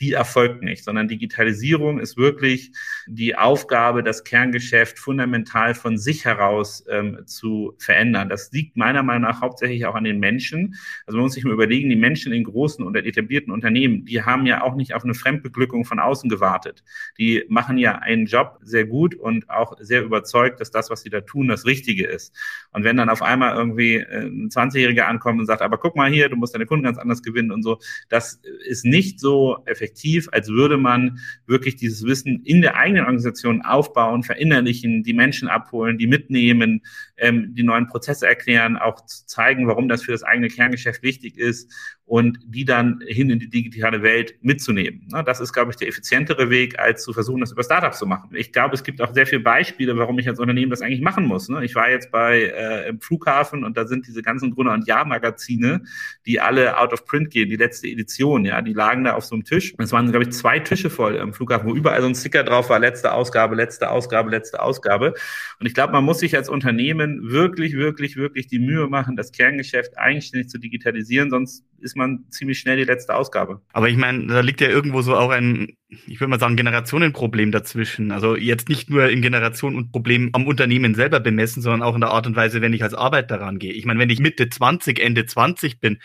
die 0.00 0.12
erfolgt 0.12 0.62
nicht, 0.62 0.84
sondern 0.84 1.08
Digitalisierung 1.08 2.00
ist 2.00 2.16
wirklich 2.16 2.72
die 3.06 3.36
Aufgabe, 3.36 4.02
das 4.02 4.24
Kerngeschäft 4.24 4.98
fundamental 4.98 5.74
von 5.74 5.96
sich 5.96 6.24
heraus 6.24 6.84
ähm, 6.90 7.20
zu 7.26 7.74
verändern. 7.78 8.28
Das 8.28 8.52
liegt 8.52 8.76
meiner 8.76 9.02
Meinung 9.02 9.22
nach 9.22 9.40
hauptsächlich 9.40 9.86
auch 9.86 9.94
an 9.94 10.04
den 10.04 10.18
Menschen. 10.18 10.76
Also 11.06 11.16
man 11.16 11.24
muss 11.24 11.34
sich 11.34 11.44
mal 11.44 11.52
überlegen, 11.52 11.88
die 11.88 11.96
Menschen 11.96 12.32
in 12.32 12.44
großen 12.44 12.84
oder 12.84 13.04
etablierten 13.04 13.52
Unternehmen, 13.52 14.04
die 14.04 14.22
haben 14.22 14.46
ja 14.46 14.62
auch 14.62 14.74
nicht 14.74 14.94
auf 14.94 15.04
eine 15.04 15.14
Fremdbeglückung 15.14 15.84
von 15.84 15.98
außen 15.98 16.28
gewartet. 16.28 16.84
Die 17.18 17.44
machen 17.48 17.78
ja 17.78 17.96
einen 17.96 18.26
Job 18.26 18.58
sehr 18.62 18.84
gut 18.84 19.14
und 19.14 19.48
auch 19.48 19.76
sehr 19.80 20.02
überzeugt, 20.02 20.60
dass 20.60 20.70
das, 20.70 20.90
was 20.90 21.02
sie 21.02 21.10
da 21.10 21.22
tun, 21.22 21.48
das 21.48 21.64
Richtige 21.64 22.06
ist. 22.06 22.34
Und 22.72 22.84
wenn 22.84 22.96
dann 22.96 23.08
auf 23.08 23.22
einmal 23.22 23.56
irgendwie 23.56 23.96
äh, 23.96 24.26
ein 24.26 24.50
20-Jähriger 24.50 25.02
ankommt 25.02 25.40
und 25.40 25.46
sagt, 25.46 25.62
aber 25.62 25.78
guck 25.78 25.96
mal 25.96 26.10
hier, 26.10 26.28
du 26.28 26.36
musst 26.36 26.54
deine 26.54 26.66
Kunden 26.66 26.84
ganz 26.84 26.98
anders 26.98 27.22
gewinnen 27.22 27.50
und 27.50 27.62
so, 27.62 27.78
das 28.10 28.40
ist 28.66 28.84
nicht 28.84 29.20
so 29.20 29.58
effektiv 29.64 29.85
effektiv, 29.86 30.28
als 30.32 30.48
würde 30.48 30.76
man 30.76 31.18
wirklich 31.46 31.76
dieses 31.76 32.04
Wissen 32.04 32.42
in 32.44 32.60
der 32.60 32.76
eigenen 32.76 33.04
Organisation 33.04 33.62
aufbauen, 33.62 34.22
verinnerlichen, 34.22 35.02
die 35.02 35.14
Menschen 35.14 35.48
abholen, 35.48 35.98
die 35.98 36.06
mitnehmen, 36.06 36.82
ähm, 37.18 37.54
die 37.54 37.62
neuen 37.62 37.86
Prozesse 37.86 38.26
erklären, 38.26 38.76
auch 38.76 39.04
zeigen, 39.06 39.66
warum 39.66 39.88
das 39.88 40.02
für 40.02 40.12
das 40.12 40.22
eigene 40.22 40.48
Kerngeschäft 40.48 41.02
wichtig 41.02 41.38
ist 41.38 41.72
und 42.06 42.38
die 42.46 42.64
dann 42.64 43.00
hin 43.06 43.30
in 43.30 43.40
die 43.40 43.50
digitale 43.50 44.02
Welt 44.02 44.36
mitzunehmen. 44.40 45.08
Das 45.24 45.40
ist, 45.40 45.52
glaube 45.52 45.72
ich, 45.72 45.76
der 45.76 45.88
effizientere 45.88 46.50
Weg, 46.50 46.78
als 46.78 47.02
zu 47.02 47.12
versuchen, 47.12 47.40
das 47.40 47.50
über 47.50 47.64
Startups 47.64 47.98
zu 47.98 48.06
machen. 48.06 48.30
Ich 48.34 48.52
glaube, 48.52 48.74
es 48.74 48.84
gibt 48.84 49.02
auch 49.02 49.12
sehr 49.12 49.26
viele 49.26 49.40
Beispiele, 49.40 49.96
warum 49.98 50.18
ich 50.20 50.28
als 50.28 50.38
Unternehmen 50.38 50.70
das 50.70 50.82
eigentlich 50.82 51.00
machen 51.00 51.24
muss. 51.24 51.48
Ich 51.62 51.74
war 51.74 51.90
jetzt 51.90 52.12
bei 52.12 52.42
äh, 52.42 52.88
im 52.88 53.00
Flughafen 53.00 53.64
und 53.64 53.76
da 53.76 53.86
sind 53.86 54.06
diese 54.06 54.22
ganzen 54.22 54.52
Gruner 54.52 54.72
und 54.72 54.86
Jahr-Magazine, 54.86 55.82
die 56.26 56.40
alle 56.40 56.78
out 56.78 56.92
of 56.92 57.04
print 57.06 57.30
gehen, 57.30 57.50
die 57.50 57.56
letzte 57.56 57.88
Edition, 57.88 58.44
ja, 58.44 58.62
die 58.62 58.72
lagen 58.72 59.04
da 59.04 59.14
auf 59.14 59.24
so 59.24 59.34
einem 59.34 59.44
Tisch. 59.44 59.74
Es 59.78 59.90
waren, 59.90 60.10
glaube 60.10 60.26
ich, 60.26 60.32
zwei 60.32 60.60
Tische 60.60 60.90
voll 60.90 61.16
im 61.16 61.34
Flughafen, 61.34 61.68
wo 61.68 61.74
überall 61.74 62.00
so 62.02 62.06
ein 62.06 62.14
Sticker 62.14 62.44
drauf 62.44 62.70
war, 62.70 62.78
letzte 62.78 63.12
Ausgabe, 63.12 63.56
letzte 63.56 63.90
Ausgabe, 63.90 64.30
letzte 64.30 64.62
Ausgabe. 64.62 65.14
Und 65.58 65.66
ich 65.66 65.74
glaube, 65.74 65.92
man 65.92 66.04
muss 66.04 66.20
sich 66.20 66.36
als 66.36 66.48
Unternehmen 66.48 67.05
wirklich, 67.06 67.74
wirklich, 67.74 68.16
wirklich 68.16 68.46
die 68.46 68.58
Mühe 68.58 68.86
machen, 68.88 69.16
das 69.16 69.32
Kerngeschäft 69.32 69.98
eigenständig 69.98 70.48
zu 70.48 70.58
digitalisieren, 70.58 71.30
sonst 71.30 71.64
ist 71.78 71.96
man 71.96 72.24
ziemlich 72.30 72.58
schnell 72.58 72.76
die 72.76 72.84
letzte 72.84 73.14
Ausgabe. 73.14 73.60
Aber 73.72 73.88
ich 73.88 73.96
meine, 73.96 74.26
da 74.26 74.40
liegt 74.40 74.60
ja 74.60 74.68
irgendwo 74.68 75.02
so 75.02 75.16
auch 75.16 75.30
ein, 75.30 75.76
ich 75.88 76.20
würde 76.20 76.28
mal 76.28 76.40
sagen, 76.40 76.56
Generationenproblem 76.56 77.52
dazwischen. 77.52 78.12
Also 78.12 78.36
jetzt 78.36 78.68
nicht 78.68 78.90
nur 78.90 79.08
in 79.08 79.22
Generation 79.22 79.76
und 79.76 79.92
Problem 79.92 80.30
am 80.32 80.46
Unternehmen 80.46 80.94
selber 80.94 81.20
bemessen, 81.20 81.62
sondern 81.62 81.82
auch 81.82 81.94
in 81.94 82.00
der 82.00 82.10
Art 82.10 82.26
und 82.26 82.36
Weise, 82.36 82.60
wenn 82.60 82.72
ich 82.72 82.82
als 82.82 82.94
Arbeiter 82.94 83.40
rangehe. 83.40 83.72
Ich 83.72 83.84
meine, 83.84 84.00
wenn 84.00 84.10
ich 84.10 84.20
Mitte 84.20 84.48
20, 84.48 84.98
Ende 84.98 85.26
20 85.26 85.80
bin 85.80 85.98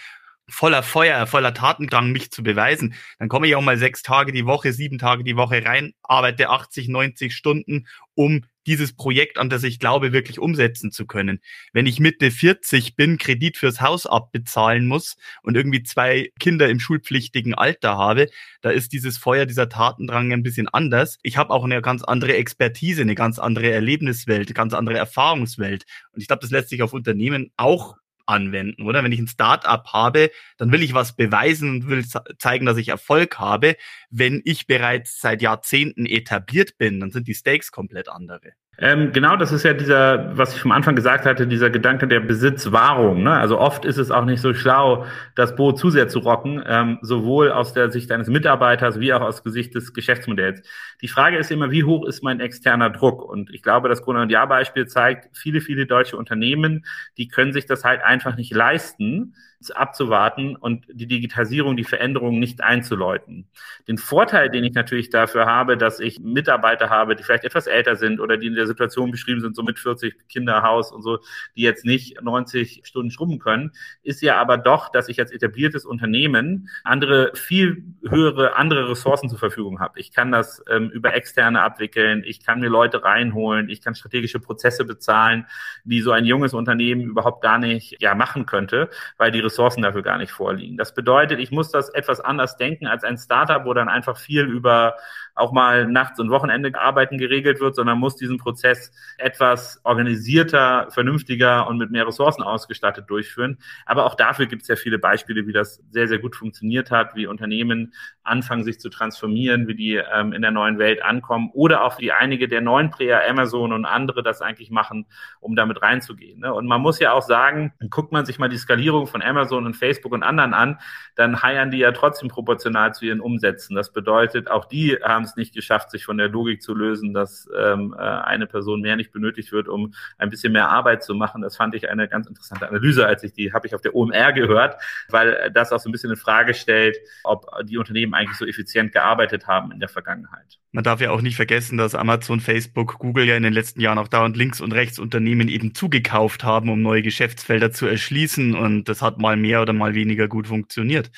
voller 0.52 0.84
Feuer, 0.84 1.26
voller 1.28 1.54
Tatendrang, 1.54 2.12
mich 2.12 2.32
zu 2.32 2.44
beweisen, 2.44 2.94
dann 3.20 3.30
komme 3.30 3.48
ich 3.48 3.56
auch 3.56 3.62
mal 3.62 3.78
sechs 3.78 4.04
Tage 4.04 4.32
die 4.32 4.46
Woche, 4.46 4.74
sieben 4.74 4.98
Tage 4.98 5.24
die 5.24 5.38
Woche 5.38 5.64
rein, 5.66 5.94
arbeite 6.04 6.50
80, 6.50 6.90
90 6.90 7.34
Stunden, 7.34 7.88
um 8.14 8.44
dieses 8.68 8.94
Projekt, 8.94 9.38
an 9.38 9.50
das 9.50 9.64
ich 9.64 9.80
glaube, 9.80 10.14
wirklich 10.14 10.40
umsetzen 10.40 10.92
zu 10.92 11.06
können. 11.06 11.40
Wenn 11.74 11.86
ich 11.86 12.00
Mitte 12.00 12.32
40 12.32 12.96
bin, 12.96 13.18
Kredit 13.18 13.58
fürs 13.58 13.82
Haus 13.82 14.06
abbezahlen 14.06 14.88
muss 14.88 15.16
und 15.44 15.56
irgendwie 15.56 15.84
zwei 15.84 16.30
Kinder 16.40 16.70
im 16.70 16.80
schulpflichtigen 16.80 17.54
Alter 17.54 17.98
habe, 17.98 18.28
da 18.62 18.70
ist 18.70 18.94
dieses 18.94 19.18
Feuer, 19.18 19.46
dieser 19.46 19.70
Tatendrang 19.70 20.32
ein 20.32 20.44
bisschen 20.44 20.68
anders. 20.68 21.18
Ich 21.24 21.38
habe 21.38 21.52
auch 21.52 21.64
eine 21.64 21.82
ganz 21.82 22.04
andere 22.04 22.36
Expertise, 22.36 23.02
eine 23.02 23.16
ganz 23.16 23.40
andere 23.40 23.72
Erlebniswelt, 23.72 24.48
eine 24.48 24.54
ganz 24.54 24.74
andere 24.74 24.98
Erfahrungswelt. 24.98 25.86
Und 26.14 26.22
ich 26.22 26.28
glaube, 26.28 26.42
das 26.42 26.52
lässt 26.52 26.70
sich 26.70 26.84
auf 26.84 26.94
Unternehmen 26.94 27.52
auch 27.58 27.96
anwenden, 28.26 28.84
oder? 28.84 29.04
Wenn 29.04 29.12
ich 29.12 29.20
ein 29.20 29.28
Startup 29.28 29.86
habe, 29.94 30.32
dann 30.58 30.72
will 30.72 30.84
ich 30.84 30.94
was 30.94 31.16
beweisen 31.16 31.70
und 31.70 31.88
will 31.88 32.06
zeigen, 32.38 32.66
dass 32.66 32.78
ich 32.78 32.90
Erfolg 32.90 33.40
habe. 33.40 33.76
Wenn 34.10 34.42
ich 34.46 34.68
bereits 34.68 35.20
seit 35.20 35.42
Jahrzehnten 35.42 36.06
etabliert 36.06 36.78
bin, 36.78 37.00
dann 37.00 37.12
sind 37.12 37.28
die 37.28 37.36
Stakes 37.36 37.72
komplett 37.72 38.10
andere. 38.10 38.54
Ähm, 38.78 39.12
genau, 39.12 39.36
das 39.36 39.52
ist 39.52 39.64
ja 39.64 39.74
dieser, 39.74 40.36
was 40.36 40.56
ich 40.56 40.62
vom 40.62 40.72
Anfang 40.72 40.96
gesagt 40.96 41.26
hatte, 41.26 41.46
dieser 41.46 41.70
Gedanke 41.70 42.08
der 42.08 42.22
Besitzwahrung. 42.22 43.22
Ne? 43.22 43.32
Also 43.32 43.60
oft 43.60 43.86
ist 43.86 43.98
es 43.98 44.10
auch 44.10 44.26
nicht 44.26 44.42
so 44.42 44.54
schlau, 44.54 45.06
das 45.36 45.56
Boot 45.56 45.78
zu 45.78 45.92
sehr 45.92 46.08
zu 46.08 46.20
rocken, 46.20 46.64
ähm, 46.66 46.98
sowohl 47.02 47.52
aus 47.52 47.74
der 47.74 47.92
Sicht 47.92 48.12
eines 48.12 48.28
Mitarbeiters 48.28 49.00
wie 49.00 49.14
auch 49.14 49.22
aus 49.22 49.44
Gesicht 49.44 49.76
des 49.76 49.94
Geschäftsmodells. 49.94 50.64
Die 51.02 51.10
Frage 51.10 51.38
ist 51.38 51.52
immer, 51.52 51.70
wie 51.70 51.84
hoch 51.84 52.08
ist 52.08 52.24
mein 52.24 52.40
externer 52.40 52.90
Druck? 52.90 53.24
Und 53.24 53.52
ich 53.52 53.62
glaube, 53.62 53.88
das 53.88 54.02
Grund- 54.02 54.20
und 54.20 54.32
Jahr-Beispiel 54.32 54.88
zeigt, 54.88 55.36
viele, 55.38 55.62
viele 55.62 55.86
deutsche 55.86 56.18
Unternehmen, 56.18 56.86
die 57.18 57.28
können 57.28 57.54
sich 57.54 57.68
das 57.68 57.84
halt 57.84 58.02
einfach 58.04 58.36
nicht 58.36 58.54
leisten, 58.54 59.36
abzuwarten 59.70 60.56
und 60.56 60.86
die 60.92 61.06
Digitalisierung, 61.06 61.78
die 61.78 61.84
Veränderungen 61.84 62.40
nicht 62.40 62.64
einzuläuten. 62.64 63.48
Den 63.88 64.00
Vorteil, 64.00 64.50
den 64.50 64.64
ich 64.64 64.74
natürlich 64.74 65.12
dafür 65.12 65.46
habe, 65.46 65.78
dass 65.78 66.00
ich 66.00 66.20
Mitarbeiter 66.20 66.90
habe, 66.90 67.16
die 67.16 67.24
vielleicht 67.24 67.44
etwas 67.44 67.68
älter 67.68 67.96
sind 67.96 68.20
oder 68.20 68.38
die 68.38 68.48
in 68.48 68.56
der 68.62 68.68
Situation 68.68 69.12
beschrieben 69.12 69.42
sind, 69.42 69.56
so 69.56 69.64
mit 69.64 69.80
40 69.80 70.28
Kinder, 70.30 70.64
Haus 70.64 70.92
und 70.92 71.02
so, 71.02 71.20
die 71.56 71.62
jetzt 71.62 71.86
nicht 71.86 72.22
90 72.22 72.82
Stunden 72.84 73.12
schrubben 73.12 73.40
können, 73.40 73.72
ist 74.04 74.22
ja 74.22 74.38
aber 74.38 74.58
doch, 74.58 74.90
dass 74.90 75.10
ich 75.10 75.20
als 75.20 75.32
etabliertes 75.32 75.86
Unternehmen 75.86 76.70
andere, 76.84 77.32
viel 77.34 77.84
höhere, 78.08 78.56
andere 78.56 78.90
Ressourcen 78.90 79.30
zur 79.30 79.40
Verfügung 79.40 79.80
habe. 79.80 80.00
Ich 80.00 80.12
kann 80.12 80.32
das 80.32 80.64
ähm, 80.70 80.90
über 80.90 81.14
externe 81.14 81.62
abwickeln, 81.62 82.24
ich 82.26 82.44
kann 82.46 82.60
mir 82.60 82.70
Leute 82.70 83.04
reinholen, 83.04 83.70
ich 83.70 83.82
kann 83.82 83.96
strategische 83.96 84.40
Prozesse 84.40 84.86
bezahlen, 84.86 85.48
die 85.84 86.02
so 86.02 86.12
ein 86.12 86.26
junges 86.26 86.54
Unternehmen 86.54 87.02
überhaupt 87.02 87.42
gar 87.42 87.58
nicht 87.58 88.02
ja, 88.02 88.16
machen 88.16 88.46
könnte, 88.46 88.90
weil 89.18 89.32
die 89.32 89.40
Ressourcen 89.40 89.82
dafür 89.82 90.04
gar 90.04 90.18
nicht 90.18 90.32
vorliegen. 90.32 90.78
Das 90.78 90.94
bedeutet, 90.94 91.40
ich 91.40 91.52
muss 91.52 91.72
das 91.72 91.90
etwas 91.90 92.20
anders 92.20 92.58
denken 92.58 92.88
als 92.88 93.04
ein 93.04 93.18
Startup, 93.18 93.66
wo 93.66 93.74
dann 93.74 93.90
einfach 93.90 94.18
viel 94.18 94.44
über 94.44 94.96
auch 95.36 95.52
mal 95.52 95.88
nachts 95.88 96.20
und 96.20 96.30
Wochenende 96.30 96.72
arbeiten 96.80 97.18
geregelt 97.18 97.60
wird, 97.60 97.76
sondern 97.76 97.98
muss 97.98 98.16
diesen 98.16 98.38
Prozess 98.38 98.92
etwas 99.18 99.80
organisierter, 99.84 100.88
vernünftiger 100.92 101.68
und 101.68 101.78
mit 101.78 101.92
mehr 101.92 102.08
Ressourcen 102.08 102.44
ausgestattet 102.44 103.10
durchführen. 103.10 103.58
Aber 103.86 104.06
auch 104.06 104.16
dafür 104.16 104.46
gibt 104.46 104.64
es 104.64 104.68
ja 104.68 104.76
viele 104.76 105.00
Beispiele, 105.00 105.48
wie 105.48 105.54
das 105.54 105.82
sehr, 105.92 106.08
sehr 106.08 106.20
gut 106.20 106.36
funktioniert 106.36 106.92
hat, 106.92 107.16
wie 107.16 107.28
Unternehmen 107.28 107.94
anfangen, 108.24 108.64
sich 108.64 108.80
zu 108.80 108.90
transformieren, 108.90 109.68
wie 109.68 109.76
die 109.76 109.96
ähm, 109.96 110.34
in 110.34 110.42
der 110.42 110.52
neuen 110.52 110.78
Welt 110.78 111.04
ankommen 111.04 111.50
oder 111.54 111.84
auch 111.84 112.00
wie 112.00 112.12
einige 112.12 112.48
der 112.48 112.62
neuen 112.62 112.92
Player, 112.92 113.22
Amazon 113.28 113.74
und 113.74 113.86
andere 113.86 114.24
das 114.24 114.42
eigentlich 114.42 114.70
machen, 114.70 115.06
um 115.40 115.56
damit 115.56 115.82
reinzugehen. 115.82 116.40
Ne? 116.40 116.54
Und 116.54 116.68
man 116.68 116.82
muss 116.82 117.00
ja 117.00 117.14
auch 117.14 117.22
sagen, 117.22 117.74
guckt 117.90 118.12
man 118.12 118.26
sich 118.26 118.40
mal 118.40 118.50
die 118.50 118.58
Skalierung 118.58 119.08
von 119.08 119.22
Amazon 119.22 119.66
und 119.66 119.76
Facebook 119.76 120.12
und 120.12 120.24
anderen 120.24 120.54
an, 120.54 120.80
dann 121.16 121.42
heiern 121.42 121.72
die 121.72 121.80
ja 121.80 121.92
trotzdem 121.92 122.30
proportional 122.30 122.94
zu 122.94 123.06
ihren 123.06 123.22
Umsätzen. 123.22 123.76
Das 123.76 123.92
bedeutet, 123.92 124.50
auch 124.50 124.66
die 124.66 124.98
haben 125.04 125.21
es 125.24 125.36
nicht 125.36 125.54
geschafft, 125.54 125.92
sich 125.92 126.06
von 126.06 126.18
der 126.18 126.30
Logik 126.30 126.62
zu 126.62 126.74
lösen, 126.74 127.14
dass 127.14 127.50
ähm, 127.58 127.96
äh, 127.98 128.02
eine 128.02 128.48
Person 128.48 128.82
mehr 128.82 128.96
nicht 128.96 129.12
benötigt 129.12 129.52
wird, 129.52 129.68
um 129.68 129.94
ein 130.18 130.30
bisschen 130.30 130.54
mehr 130.54 130.70
Arbeit 130.70 131.04
zu 131.04 131.14
machen. 131.16 131.42
Das 131.42 131.56
fand 131.56 131.76
ich 131.76 131.90
eine 131.90 132.08
ganz 132.08 132.28
interessante 132.28 132.68
Analyse, 132.68 133.06
als 133.06 133.24
ich 133.24 133.34
die 133.34 133.54
habe 133.54 133.68
ich 133.68 133.76
auf 133.76 133.82
der 133.82 133.96
OMR 133.96 134.34
gehört, 134.34 134.82
weil 135.10 135.52
das 135.54 135.72
auch 135.72 135.80
so 135.80 135.90
ein 135.90 135.92
bisschen 135.92 136.12
in 136.12 136.18
Frage 136.18 136.54
stellt, 136.54 136.98
ob 137.24 137.46
die 137.66 137.78
Unternehmen 137.78 138.14
eigentlich 138.14 138.38
so 138.38 138.46
effizient 138.46 138.92
gearbeitet 138.92 139.48
haben 139.48 139.72
in 139.72 139.80
der 139.80 139.90
Vergangenheit. 139.90 140.60
Man 140.74 140.86
darf 140.86 141.02
ja 141.02 141.12
auch 141.12 141.22
nicht 141.22 141.36
vergessen, 141.36 141.78
dass 141.78 141.96
Amazon, 141.96 142.40
Facebook, 142.40 142.98
Google 143.00 143.26
ja 143.26 143.36
in 143.36 143.44
den 143.44 143.52
letzten 143.52 143.82
Jahren 143.82 143.98
auch 143.98 144.08
dauernd 144.08 144.38
links 144.38 144.62
und 144.62 144.72
rechts 144.72 145.00
Unternehmen 145.00 145.50
eben 145.50 145.76
zugekauft 145.76 146.46
haben, 146.46 146.70
um 146.70 146.82
neue 146.82 147.02
Geschäftsfelder 147.02 147.72
zu 147.72 147.88
erschließen. 147.88 148.56
Und 148.56 148.86
das 148.86 149.02
hat 149.02 149.18
mal 149.18 149.36
mehr 149.36 149.62
oder 149.62 149.74
mal 149.74 149.96
weniger 149.96 150.30
gut 150.30 150.48
funktioniert. 150.48 151.12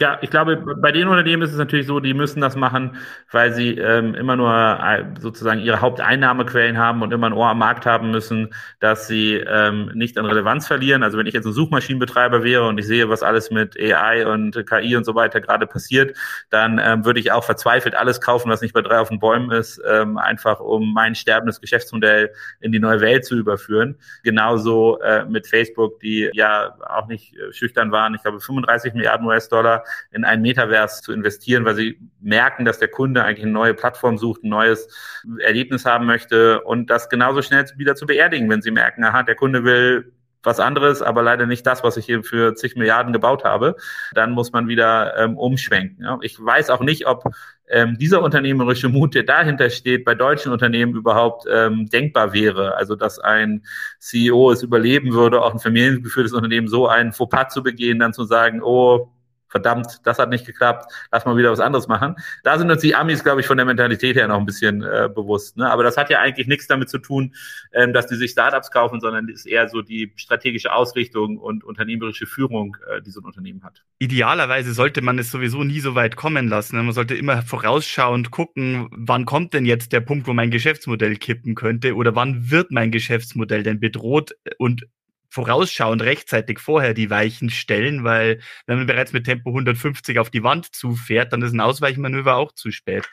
Ja, 0.00 0.16
ich 0.22 0.30
glaube, 0.30 0.56
bei 0.56 0.92
den 0.92 1.08
Unternehmen 1.08 1.42
ist 1.42 1.52
es 1.52 1.58
natürlich 1.58 1.86
so, 1.86 2.00
die 2.00 2.14
müssen 2.14 2.40
das 2.40 2.56
machen, 2.56 2.96
weil 3.30 3.52
sie 3.52 3.76
ähm, 3.76 4.14
immer 4.14 4.34
nur 4.34 4.50
äh, 4.50 5.04
sozusagen 5.20 5.60
ihre 5.60 5.82
Haupteinnahmequellen 5.82 6.78
haben 6.78 7.02
und 7.02 7.12
immer 7.12 7.26
ein 7.26 7.34
Ohr 7.34 7.48
am 7.50 7.58
Markt 7.58 7.84
haben 7.84 8.10
müssen, 8.10 8.48
dass 8.78 9.08
sie 9.08 9.34
ähm, 9.34 9.90
nicht 9.92 10.16
an 10.16 10.24
Relevanz 10.24 10.66
verlieren. 10.66 11.02
Also 11.02 11.18
wenn 11.18 11.26
ich 11.26 11.34
jetzt 11.34 11.44
ein 11.44 11.52
Suchmaschinenbetreiber 11.52 12.42
wäre 12.42 12.66
und 12.66 12.78
ich 12.78 12.86
sehe, 12.86 13.10
was 13.10 13.22
alles 13.22 13.50
mit 13.50 13.78
AI 13.78 14.26
und 14.26 14.64
KI 14.66 14.96
und 14.96 15.04
so 15.04 15.14
weiter 15.14 15.42
gerade 15.42 15.66
passiert, 15.66 16.16
dann 16.48 16.80
ähm, 16.82 17.04
würde 17.04 17.20
ich 17.20 17.30
auch 17.32 17.44
verzweifelt 17.44 17.94
alles 17.94 18.22
kaufen, 18.22 18.50
was 18.50 18.62
nicht 18.62 18.72
bei 18.72 18.80
drei 18.80 19.00
auf 19.00 19.10
den 19.10 19.18
Bäumen 19.18 19.50
ist, 19.50 19.82
ähm, 19.86 20.16
einfach 20.16 20.60
um 20.60 20.94
mein 20.94 21.14
sterbendes 21.14 21.60
Geschäftsmodell 21.60 22.32
in 22.60 22.72
die 22.72 22.80
neue 22.80 23.02
Welt 23.02 23.26
zu 23.26 23.36
überführen. 23.36 23.96
Genauso 24.22 24.98
äh, 25.00 25.26
mit 25.26 25.46
Facebook, 25.46 26.00
die 26.00 26.30
ja 26.32 26.74
auch 26.88 27.06
nicht 27.06 27.36
äh, 27.36 27.52
schüchtern 27.52 27.92
waren. 27.92 28.14
Ich 28.14 28.22
glaube, 28.22 28.40
35 28.40 28.94
Milliarden 28.94 29.26
US-Dollar 29.26 29.84
in 30.10 30.24
ein 30.24 30.42
Metaverse 30.42 31.02
zu 31.02 31.12
investieren, 31.12 31.64
weil 31.64 31.74
sie 31.74 31.98
merken, 32.20 32.64
dass 32.64 32.78
der 32.78 32.88
Kunde 32.88 33.24
eigentlich 33.24 33.44
eine 33.44 33.52
neue 33.52 33.74
Plattform 33.74 34.18
sucht, 34.18 34.44
ein 34.44 34.48
neues 34.48 34.88
Erlebnis 35.40 35.84
haben 35.84 36.06
möchte 36.06 36.62
und 36.62 36.90
das 36.90 37.08
genauso 37.08 37.42
schnell 37.42 37.64
wieder 37.76 37.94
zu 37.94 38.06
beerdigen, 38.06 38.48
wenn 38.48 38.62
sie 38.62 38.70
merken, 38.70 39.04
aha, 39.04 39.22
der 39.22 39.34
Kunde 39.34 39.64
will 39.64 40.12
was 40.42 40.60
anderes, 40.60 41.02
aber 41.02 41.22
leider 41.22 41.46
nicht 41.46 41.66
das, 41.66 41.84
was 41.84 41.96
ich 41.96 42.06
hier 42.06 42.22
für 42.22 42.54
zig 42.54 42.76
Milliarden 42.76 43.12
gebaut 43.12 43.44
habe, 43.44 43.76
dann 44.14 44.30
muss 44.32 44.52
man 44.52 44.68
wieder 44.68 45.16
ähm, 45.18 45.36
umschwenken. 45.36 46.04
Ja. 46.04 46.18
Ich 46.22 46.42
weiß 46.42 46.70
auch 46.70 46.80
nicht, 46.80 47.06
ob 47.06 47.24
ähm, 47.68 47.96
dieser 47.98 48.22
unternehmerische 48.22 48.88
Mut, 48.88 49.14
der 49.14 49.22
dahinter 49.22 49.70
steht, 49.70 50.04
bei 50.04 50.14
deutschen 50.14 50.52
Unternehmen 50.52 50.94
überhaupt 50.94 51.46
ähm, 51.50 51.88
denkbar 51.90 52.32
wäre. 52.32 52.76
Also 52.76 52.96
dass 52.96 53.18
ein 53.18 53.64
CEO 53.98 54.50
es 54.50 54.62
überleben 54.62 55.12
würde, 55.12 55.42
auch 55.42 55.52
ein 55.52 55.60
familiengeführtes 55.60 56.32
Unternehmen 56.32 56.68
so 56.68 56.88
einen 56.88 57.12
Fauxpas 57.12 57.50
zu 57.50 57.62
begehen, 57.62 57.98
dann 57.98 58.12
zu 58.12 58.24
sagen, 58.24 58.62
oh, 58.62 59.12
verdammt, 59.50 60.00
das 60.04 60.18
hat 60.18 60.30
nicht 60.30 60.46
geklappt, 60.46 60.90
lass 61.10 61.24
mal 61.24 61.36
wieder 61.36 61.50
was 61.50 61.60
anderes 61.60 61.88
machen. 61.88 62.14
Da 62.44 62.58
sind 62.58 62.70
uns 62.70 62.80
die 62.80 62.94
Amis, 62.94 63.22
glaube 63.22 63.40
ich, 63.40 63.46
von 63.46 63.56
der 63.56 63.66
Mentalität 63.66 64.16
her 64.16 64.28
noch 64.28 64.38
ein 64.38 64.46
bisschen 64.46 64.82
äh, 64.82 65.08
bewusst. 65.12 65.56
Ne? 65.56 65.70
Aber 65.70 65.82
das 65.82 65.96
hat 65.96 66.08
ja 66.08 66.20
eigentlich 66.20 66.46
nichts 66.46 66.66
damit 66.66 66.88
zu 66.88 66.98
tun, 66.98 67.34
ähm, 67.72 67.92
dass 67.92 68.06
die 68.06 68.14
sich 68.14 68.30
Startups 68.30 68.70
kaufen, 68.70 69.00
sondern 69.00 69.28
ist 69.28 69.46
eher 69.46 69.68
so 69.68 69.82
die 69.82 70.12
strategische 70.16 70.72
Ausrichtung 70.72 71.36
und 71.36 71.64
unternehmerische 71.64 72.26
Führung, 72.26 72.76
äh, 72.88 73.02
die 73.02 73.10
so 73.10 73.20
ein 73.20 73.24
Unternehmen 73.24 73.62
hat. 73.64 73.82
Idealerweise 73.98 74.72
sollte 74.72 75.02
man 75.02 75.18
es 75.18 75.30
sowieso 75.30 75.64
nie 75.64 75.80
so 75.80 75.94
weit 75.94 76.16
kommen 76.16 76.48
lassen. 76.48 76.76
Ne? 76.76 76.84
Man 76.84 76.92
sollte 76.92 77.16
immer 77.16 77.42
vorausschauend 77.42 78.30
gucken, 78.30 78.88
wann 78.92 79.24
kommt 79.24 79.52
denn 79.52 79.66
jetzt 79.66 79.92
der 79.92 80.00
Punkt, 80.00 80.26
wo 80.26 80.32
mein 80.32 80.50
Geschäftsmodell 80.50 81.16
kippen 81.16 81.54
könnte 81.54 81.94
oder 81.94 82.14
wann 82.14 82.50
wird 82.50 82.70
mein 82.70 82.90
Geschäftsmodell 82.90 83.62
denn 83.62 83.80
bedroht 83.80 84.36
und 84.58 84.86
vorausschauend 85.30 86.02
rechtzeitig 86.02 86.58
vorher 86.58 86.92
die 86.92 87.10
Weichen 87.10 87.50
stellen, 87.50 88.04
weil 88.04 88.40
wenn 88.66 88.78
man 88.78 88.86
bereits 88.86 89.12
mit 89.12 89.24
Tempo 89.24 89.50
150 89.50 90.18
auf 90.18 90.30
die 90.30 90.42
Wand 90.42 90.74
zufährt, 90.74 91.32
dann 91.32 91.42
ist 91.42 91.52
ein 91.52 91.60
Ausweichmanöver 91.60 92.36
auch 92.36 92.52
zu 92.52 92.70
spät. 92.70 93.08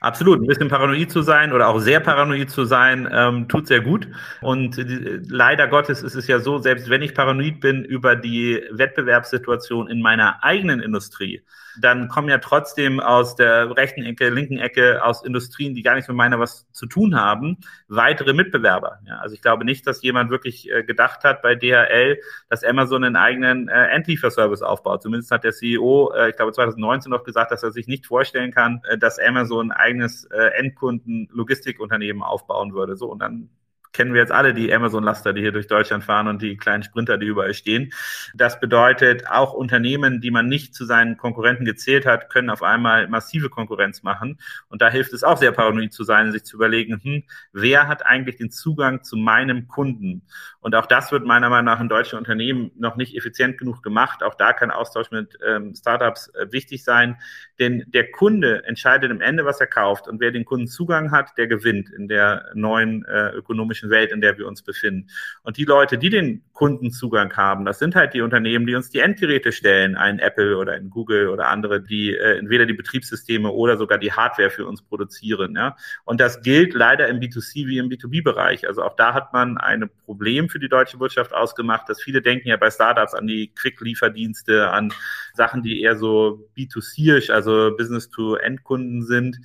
Absolut, 0.00 0.40
ein 0.40 0.46
bisschen 0.46 0.68
paranoid 0.68 1.10
zu 1.10 1.20
sein 1.20 1.52
oder 1.52 1.68
auch 1.68 1.78
sehr 1.78 2.00
paranoid 2.00 2.48
zu 2.48 2.64
sein, 2.64 3.06
ähm, 3.12 3.48
tut 3.48 3.66
sehr 3.66 3.82
gut. 3.82 4.08
Und 4.40 4.78
äh, 4.78 5.20
leider 5.28 5.68
Gottes 5.68 6.02
ist 6.02 6.14
es 6.14 6.26
ja 6.26 6.38
so, 6.40 6.56
selbst 6.56 6.88
wenn 6.88 7.02
ich 7.02 7.14
paranoid 7.14 7.60
bin 7.60 7.84
über 7.84 8.16
die 8.16 8.62
Wettbewerbssituation 8.70 9.88
in 9.90 10.00
meiner 10.00 10.42
eigenen 10.42 10.80
Industrie, 10.80 11.42
dann 11.78 12.08
kommen 12.08 12.28
ja 12.28 12.38
trotzdem 12.38 13.00
aus 13.00 13.36
der 13.36 13.76
rechten 13.76 14.02
Ecke, 14.02 14.30
linken 14.30 14.58
Ecke, 14.58 15.04
aus 15.04 15.22
Industrien, 15.24 15.74
die 15.74 15.82
gar 15.82 15.94
nichts 15.94 16.08
mit 16.08 16.16
meiner 16.16 16.38
was 16.38 16.70
zu 16.72 16.86
tun 16.86 17.16
haben, 17.16 17.58
weitere 17.88 18.32
Mitbewerber. 18.32 18.98
Ja, 19.06 19.18
also 19.18 19.34
ich 19.34 19.42
glaube 19.42 19.64
nicht, 19.64 19.86
dass 19.86 20.02
jemand 20.02 20.30
wirklich 20.30 20.70
äh, 20.70 20.82
gedacht 20.82 21.24
hat 21.24 21.42
bei 21.42 21.54
DHL, 21.54 22.18
dass 22.48 22.64
Amazon 22.64 23.04
einen 23.04 23.16
eigenen 23.16 23.68
äh, 23.68 23.86
Endlieferservice 23.86 24.62
aufbaut. 24.62 25.02
Zumindest 25.02 25.30
hat 25.30 25.44
der 25.44 25.52
CEO, 25.52 26.12
äh, 26.14 26.30
ich 26.30 26.36
glaube 26.36 26.52
2019 26.52 27.10
noch 27.10 27.24
gesagt, 27.24 27.52
dass 27.52 27.62
er 27.62 27.70
sich 27.70 27.86
nicht 27.86 28.06
vorstellen 28.06 28.52
kann, 28.52 28.82
äh, 28.88 28.98
dass 28.98 29.18
Amazon 29.18 29.70
ein 29.70 29.76
eigenes 29.76 30.24
äh, 30.24 30.50
Endkunden-Logistikunternehmen 30.58 32.22
aufbauen 32.22 32.74
würde. 32.74 32.96
So, 32.96 33.10
und 33.10 33.20
dann 33.20 33.50
kennen 33.92 34.14
wir 34.14 34.20
jetzt 34.20 34.32
alle 34.32 34.54
die 34.54 34.72
Amazon-Laster, 34.72 35.32
die 35.32 35.40
hier 35.40 35.52
durch 35.52 35.66
Deutschland 35.66 36.04
fahren 36.04 36.28
und 36.28 36.42
die 36.42 36.56
kleinen 36.56 36.82
Sprinter, 36.82 37.18
die 37.18 37.26
überall 37.26 37.54
stehen. 37.54 37.92
Das 38.34 38.60
bedeutet, 38.60 39.28
auch 39.28 39.52
Unternehmen, 39.52 40.20
die 40.20 40.30
man 40.30 40.46
nicht 40.46 40.74
zu 40.74 40.84
seinen 40.84 41.16
Konkurrenten 41.16 41.64
gezählt 41.64 42.06
hat, 42.06 42.30
können 42.30 42.50
auf 42.50 42.62
einmal 42.62 43.08
massive 43.08 43.50
Konkurrenz 43.50 44.02
machen. 44.02 44.38
Und 44.68 44.82
da 44.82 44.88
hilft 44.88 45.12
es 45.12 45.24
auch 45.24 45.36
sehr 45.36 45.52
paranoid 45.52 45.92
zu 45.92 46.04
sein, 46.04 46.32
sich 46.32 46.44
zu 46.44 46.56
überlegen, 46.56 47.00
hm, 47.02 47.24
wer 47.52 47.88
hat 47.88 48.06
eigentlich 48.06 48.36
den 48.36 48.50
Zugang 48.50 49.02
zu 49.02 49.16
meinem 49.16 49.66
Kunden? 49.66 50.22
Und 50.60 50.74
auch 50.74 50.86
das 50.86 51.10
wird 51.10 51.24
meiner 51.24 51.48
Meinung 51.48 51.66
nach 51.66 51.80
in 51.80 51.88
deutschen 51.88 52.18
Unternehmen 52.18 52.70
noch 52.76 52.96
nicht 52.96 53.16
effizient 53.16 53.58
genug 53.58 53.82
gemacht. 53.82 54.22
Auch 54.22 54.34
da 54.34 54.52
kann 54.52 54.70
Austausch 54.70 55.10
mit 55.10 55.38
ähm, 55.46 55.74
Startups 55.74 56.28
äh, 56.28 56.52
wichtig 56.52 56.84
sein. 56.84 57.16
Denn 57.58 57.84
der 57.88 58.10
Kunde 58.10 58.64
entscheidet 58.64 59.10
am 59.10 59.20
Ende, 59.20 59.44
was 59.44 59.60
er 59.60 59.66
kauft. 59.66 60.06
Und 60.06 60.20
wer 60.20 60.30
den 60.30 60.44
Kundenzugang 60.44 61.10
hat, 61.10 61.36
der 61.38 61.46
gewinnt 61.46 61.90
in 61.90 62.08
der 62.08 62.50
neuen 62.54 63.04
äh, 63.06 63.30
ökonomischen 63.30 63.79
technologischen 63.80 63.90
Welt, 63.90 64.12
in 64.12 64.20
der 64.20 64.38
wir 64.38 64.46
uns 64.46 64.62
befinden. 64.62 65.08
Und 65.42 65.56
die 65.56 65.64
Leute, 65.64 65.98
die 65.98 66.10
den 66.10 66.42
Kundenzugang 66.52 67.36
haben, 67.36 67.64
das 67.64 67.78
sind 67.78 67.94
halt 67.94 68.14
die 68.14 68.20
Unternehmen, 68.20 68.66
die 68.66 68.74
uns 68.74 68.90
die 68.90 69.00
Endgeräte 69.00 69.52
stellen, 69.52 69.96
ein 69.96 70.18
Apple 70.18 70.56
oder 70.56 70.72
ein 70.72 70.90
Google 70.90 71.28
oder 71.28 71.48
andere, 71.48 71.80
die 71.82 72.14
äh, 72.14 72.38
entweder 72.38 72.66
die 72.66 72.74
Betriebssysteme 72.74 73.50
oder 73.50 73.76
sogar 73.76 73.98
die 73.98 74.12
Hardware 74.12 74.50
für 74.50 74.66
uns 74.66 74.82
produzieren. 74.82 75.54
Ja? 75.56 75.76
Und 76.04 76.20
das 76.20 76.42
gilt 76.42 76.74
leider 76.74 77.08
im 77.08 77.18
B2C 77.20 77.66
wie 77.66 77.78
im 77.78 77.88
B2B-Bereich. 77.88 78.66
Also 78.66 78.82
auch 78.82 78.96
da 78.96 79.14
hat 79.14 79.32
man 79.32 79.58
ein 79.58 79.88
Problem 80.04 80.48
für 80.48 80.58
die 80.58 80.68
deutsche 80.68 81.00
Wirtschaft 81.00 81.32
ausgemacht, 81.32 81.88
dass 81.88 82.02
viele 82.02 82.20
denken 82.22 82.48
ja 82.48 82.56
bei 82.56 82.70
Startups 82.70 83.14
an 83.14 83.26
die 83.26 83.52
Quick-Lieferdienste, 83.54 84.70
an 84.70 84.92
Sachen, 85.34 85.62
die 85.62 85.80
eher 85.80 85.96
so 85.96 86.48
B2C-isch, 86.56 87.30
also 87.30 87.74
Business-to-Endkunden 87.76 89.02
sind. 89.02 89.38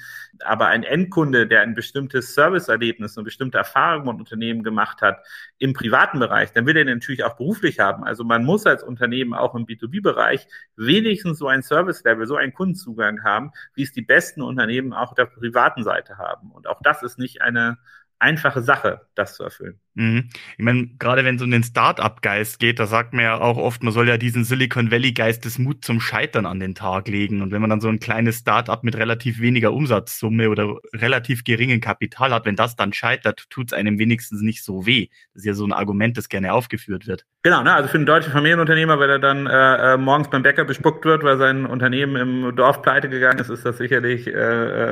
Aber 0.43 0.67
ein 0.67 0.83
Endkunde, 0.83 1.47
der 1.47 1.61
ein 1.61 1.75
bestimmtes 1.75 2.33
Serviceerlebnis, 2.33 3.17
eine 3.17 3.23
bestimmte 3.23 3.57
Erfahrung 3.57 4.07
und 4.07 4.17
Unternehmen 4.25 4.63
gemacht 4.63 5.01
hat 5.01 5.23
im 5.59 5.73
privaten 5.73 6.19
Bereich, 6.19 6.51
dann 6.51 6.65
will 6.65 6.75
er 6.75 6.85
natürlich 6.85 7.23
auch 7.23 7.37
beruflich 7.37 7.79
haben. 7.79 8.03
Also 8.03 8.23
man 8.23 8.43
muss 8.43 8.65
als 8.65 8.83
Unternehmen 8.83 9.33
auch 9.33 9.55
im 9.55 9.65
B2B-Bereich 9.65 10.47
wenigstens 10.75 11.37
so 11.37 11.47
ein 11.47 11.61
Service-Level, 11.61 12.25
so 12.25 12.35
einen 12.35 12.53
Kundenzugang 12.53 13.23
haben, 13.23 13.51
wie 13.75 13.83
es 13.83 13.93
die 13.93 14.01
besten 14.01 14.41
Unternehmen 14.41 14.93
auch 14.93 15.11
auf 15.11 15.15
der 15.15 15.25
privaten 15.25 15.83
Seite 15.83 16.17
haben. 16.17 16.51
Und 16.51 16.67
auch 16.67 16.81
das 16.81 17.03
ist 17.03 17.19
nicht 17.19 17.41
eine 17.41 17.77
einfache 18.19 18.61
Sache, 18.61 19.01
das 19.15 19.35
zu 19.35 19.43
erfüllen. 19.43 19.79
Mhm. 19.95 20.29
Ich 20.57 20.63
meine, 20.63 20.87
gerade 20.99 21.23
wenn 21.23 21.37
es 21.37 21.41
um 21.41 21.51
den 21.51 21.63
Start-up-Geist 21.63 22.59
geht, 22.59 22.79
da 22.79 22.85
sagt 22.85 23.13
man 23.13 23.23
ja 23.23 23.39
auch 23.39 23.57
oft, 23.57 23.81
man 23.83 23.93
soll 23.93 24.07
ja 24.07 24.17
diesen 24.17 24.43
Silicon 24.43 24.91
Valley-Geist 24.91 25.45
des 25.45 25.57
Mut 25.57 25.85
zum 25.85 26.01
Scheitern 26.01 26.45
an 26.45 26.59
den 26.59 26.75
Tag 26.75 27.07
legen. 27.07 27.41
Und 27.41 27.51
wenn 27.51 27.61
man 27.61 27.69
dann 27.69 27.81
so 27.81 27.87
ein 27.87 27.99
kleines 27.99 28.39
Start-up 28.39 28.83
mit 28.83 28.97
relativ 28.97 29.39
weniger 29.39 29.73
Umsatzsumme 29.73 30.49
oder 30.49 30.75
relativ 30.93 31.43
geringem 31.43 31.79
Kapital 31.79 32.31
hat, 32.31 32.45
wenn 32.45 32.57
das 32.57 32.75
dann 32.75 32.93
scheitert, 32.93 33.45
tut 33.49 33.71
es 33.71 33.73
einem 33.73 33.97
wenigstens 33.97 34.41
nicht 34.41 34.63
so 34.63 34.85
weh. 34.85 35.07
Das 35.33 35.41
ist 35.41 35.45
ja 35.45 35.53
so 35.53 35.65
ein 35.65 35.73
Argument, 35.73 36.17
das 36.17 36.29
gerne 36.29 36.53
aufgeführt 36.53 37.07
wird. 37.07 37.25
Genau, 37.43 37.61
ne? 37.63 37.73
also 37.73 37.87
für 37.87 37.97
einen 37.97 38.07
deutschen 38.07 38.33
Familienunternehmer, 38.33 38.99
wenn 38.99 39.09
er 39.09 39.19
dann 39.19 39.45
äh, 39.45 39.93
äh, 39.93 39.97
morgens 39.97 40.29
beim 40.29 40.41
Bäcker 40.41 40.65
bespuckt 40.65 41.05
wird, 41.05 41.23
weil 41.23 41.37
sein 41.37 41.65
Unternehmen 41.65 42.15
im 42.15 42.55
Dorf 42.55 42.81
pleite 42.81 43.07
gegangen 43.07 43.39
ist, 43.39 43.49
ist 43.49 43.65
das 43.65 43.77
sicherlich 43.77 44.27
äh, 44.27 44.31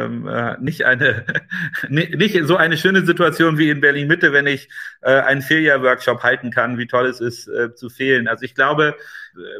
ähm, 0.05 0.27
äh, 0.27 0.55
nicht 0.61 0.85
eine 0.85 1.25
nicht 1.89 2.39
so 2.45 2.55
eine 2.55 2.77
schöne 2.77 2.99
Situation 2.99 3.12
wie 3.57 3.69
in 3.69 3.81
Berlin 3.81 4.07
Mitte, 4.07 4.33
wenn 4.33 4.47
ich 4.47 4.69
äh, 5.01 5.11
einen 5.11 5.41
Failure-Workshop 5.41 6.23
halten 6.23 6.51
kann, 6.51 6.77
wie 6.77 6.87
toll 6.87 7.07
es 7.07 7.19
ist, 7.19 7.47
äh, 7.47 7.73
zu 7.73 7.89
fehlen. 7.89 8.27
Also 8.27 8.43
ich 8.43 8.55
glaube, 8.55 8.95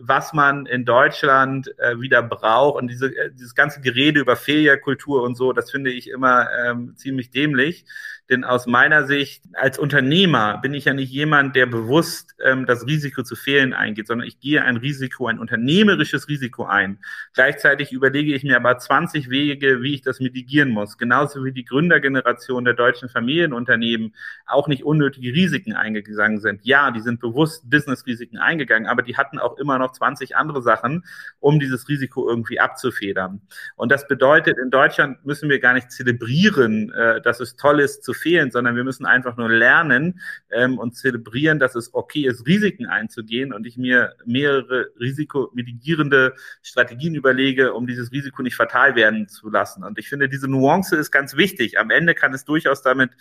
was 0.01 0.33
man 0.33 0.65
in 0.65 0.86
Deutschland 0.86 1.73
äh, 1.79 1.99
wieder 1.99 2.21
braucht 2.21 2.81
und 2.81 2.88
diese, 2.88 3.07
äh, 3.07 3.31
dieses 3.31 3.55
ganze 3.55 3.81
Gerede 3.81 4.19
über 4.19 4.36
Failure-Kultur 4.36 5.23
und 5.23 5.36
so, 5.36 5.53
das 5.53 5.71
finde 5.71 5.91
ich 5.91 6.09
immer 6.09 6.47
ähm, 6.65 6.95
ziemlich 6.95 7.31
dämlich. 7.31 7.86
Denn 8.29 8.45
aus 8.45 8.67
meiner 8.67 9.05
Sicht 9.05 9.43
als 9.53 9.77
Unternehmer 9.77 10.57
bin 10.59 10.73
ich 10.73 10.86
ja 10.86 10.93
nicht 10.93 11.12
jemand, 11.12 11.57
der 11.57 11.65
bewusst 11.65 12.36
ähm, 12.41 12.65
das 12.65 12.88
Risiko 12.88 13.21
zu 13.21 13.36
fehlen 13.36 13.73
eingeht, 13.73 14.07
sondern 14.07 14.25
ich 14.25 14.39
gehe 14.39 14.63
ein 14.63 14.77
Risiko, 14.77 15.27
ein 15.27 15.39
unternehmerisches 15.39 16.29
Risiko 16.29 16.63
ein. 16.63 16.99
Gleichzeitig 17.33 17.91
überlege 17.91 18.33
ich 18.33 18.43
mir 18.43 18.55
aber 18.55 18.77
20 18.77 19.29
Wege, 19.29 19.81
wie 19.81 19.95
ich 19.95 20.01
das 20.01 20.21
mitigieren 20.21 20.69
muss. 20.69 20.97
Genauso 20.97 21.43
wie 21.43 21.51
die 21.51 21.65
Gründergeneration 21.65 22.63
der 22.63 22.75
deutschen 22.75 23.09
Familienunternehmen 23.09 24.15
auch 24.45 24.69
nicht 24.69 24.86
unnötige 24.86 25.33
Risiken 25.33 25.73
eingegangen 25.73 26.39
sind. 26.39 26.62
Ja, 26.63 26.91
die 26.91 27.01
sind 27.01 27.19
bewusst 27.19 27.69
Business-Risiken 27.69 28.38
eingegangen, 28.38 28.88
aber 28.88 29.01
die 29.01 29.17
hatten 29.17 29.38
auch 29.38 29.57
immer 29.63 29.80
noch 29.80 29.93
20 29.93 30.36
andere 30.36 30.62
Sachen, 30.62 31.06
um 31.39 31.60
dieses 31.60 31.88
Risiko 31.89 32.30
irgendwie 32.30 32.60
abzufedern. 32.60 33.41
Und 33.76 33.91
das 33.91 34.08
bedeutet, 34.08 34.58
in 34.62 34.69
Deutschland 34.69 35.26
müssen 35.26 35.49
wir 35.49 35.60
gar 35.60 35.73
nicht 35.73 35.91
zelebrieren, 35.91 36.91
äh, 36.91 37.21
dass 37.21 37.39
es 37.39 37.56
toll 37.56 37.80
ist 37.80 38.04
zu 38.04 38.13
fehlen, 38.13 38.52
sondern 38.52 38.76
wir 38.76 38.84
müssen 38.84 39.06
einfach 39.06 39.38
nur 39.38 39.49
lernen 39.49 40.19
ähm, 40.52 40.78
und 40.78 40.95
zelebrieren, 40.95 41.60
dass 41.60 41.76
es 41.76 41.93
okay 41.93 42.28
ist, 42.28 42.45
Risiken 42.45 42.86
einzugehen 42.86 43.54
und 43.54 43.65
ich 43.65 43.78
mir 43.78 44.15
mehrere 44.26 44.89
risikomitigierende 44.99 46.34
Strategien 46.62 47.15
überlege, 47.15 47.73
um 47.73 47.88
dieses 47.88 48.12
Risiko 48.12 48.43
nicht 48.43 48.56
fatal 48.56 48.95
werden 48.95 49.28
zu 49.30 49.49
lassen. 49.49 49.84
Und 49.84 49.97
ich 49.97 50.10
finde, 50.10 50.30
diese 50.30 50.47
Nuance 50.47 50.95
ist 50.95 51.12
ganz 51.12 51.36
wichtig. 51.38 51.80
Am 51.80 51.89
Ende 51.89 52.13
kann 52.13 52.34
es 52.34 52.45
durchaus 52.45 52.82
damit 52.82 53.12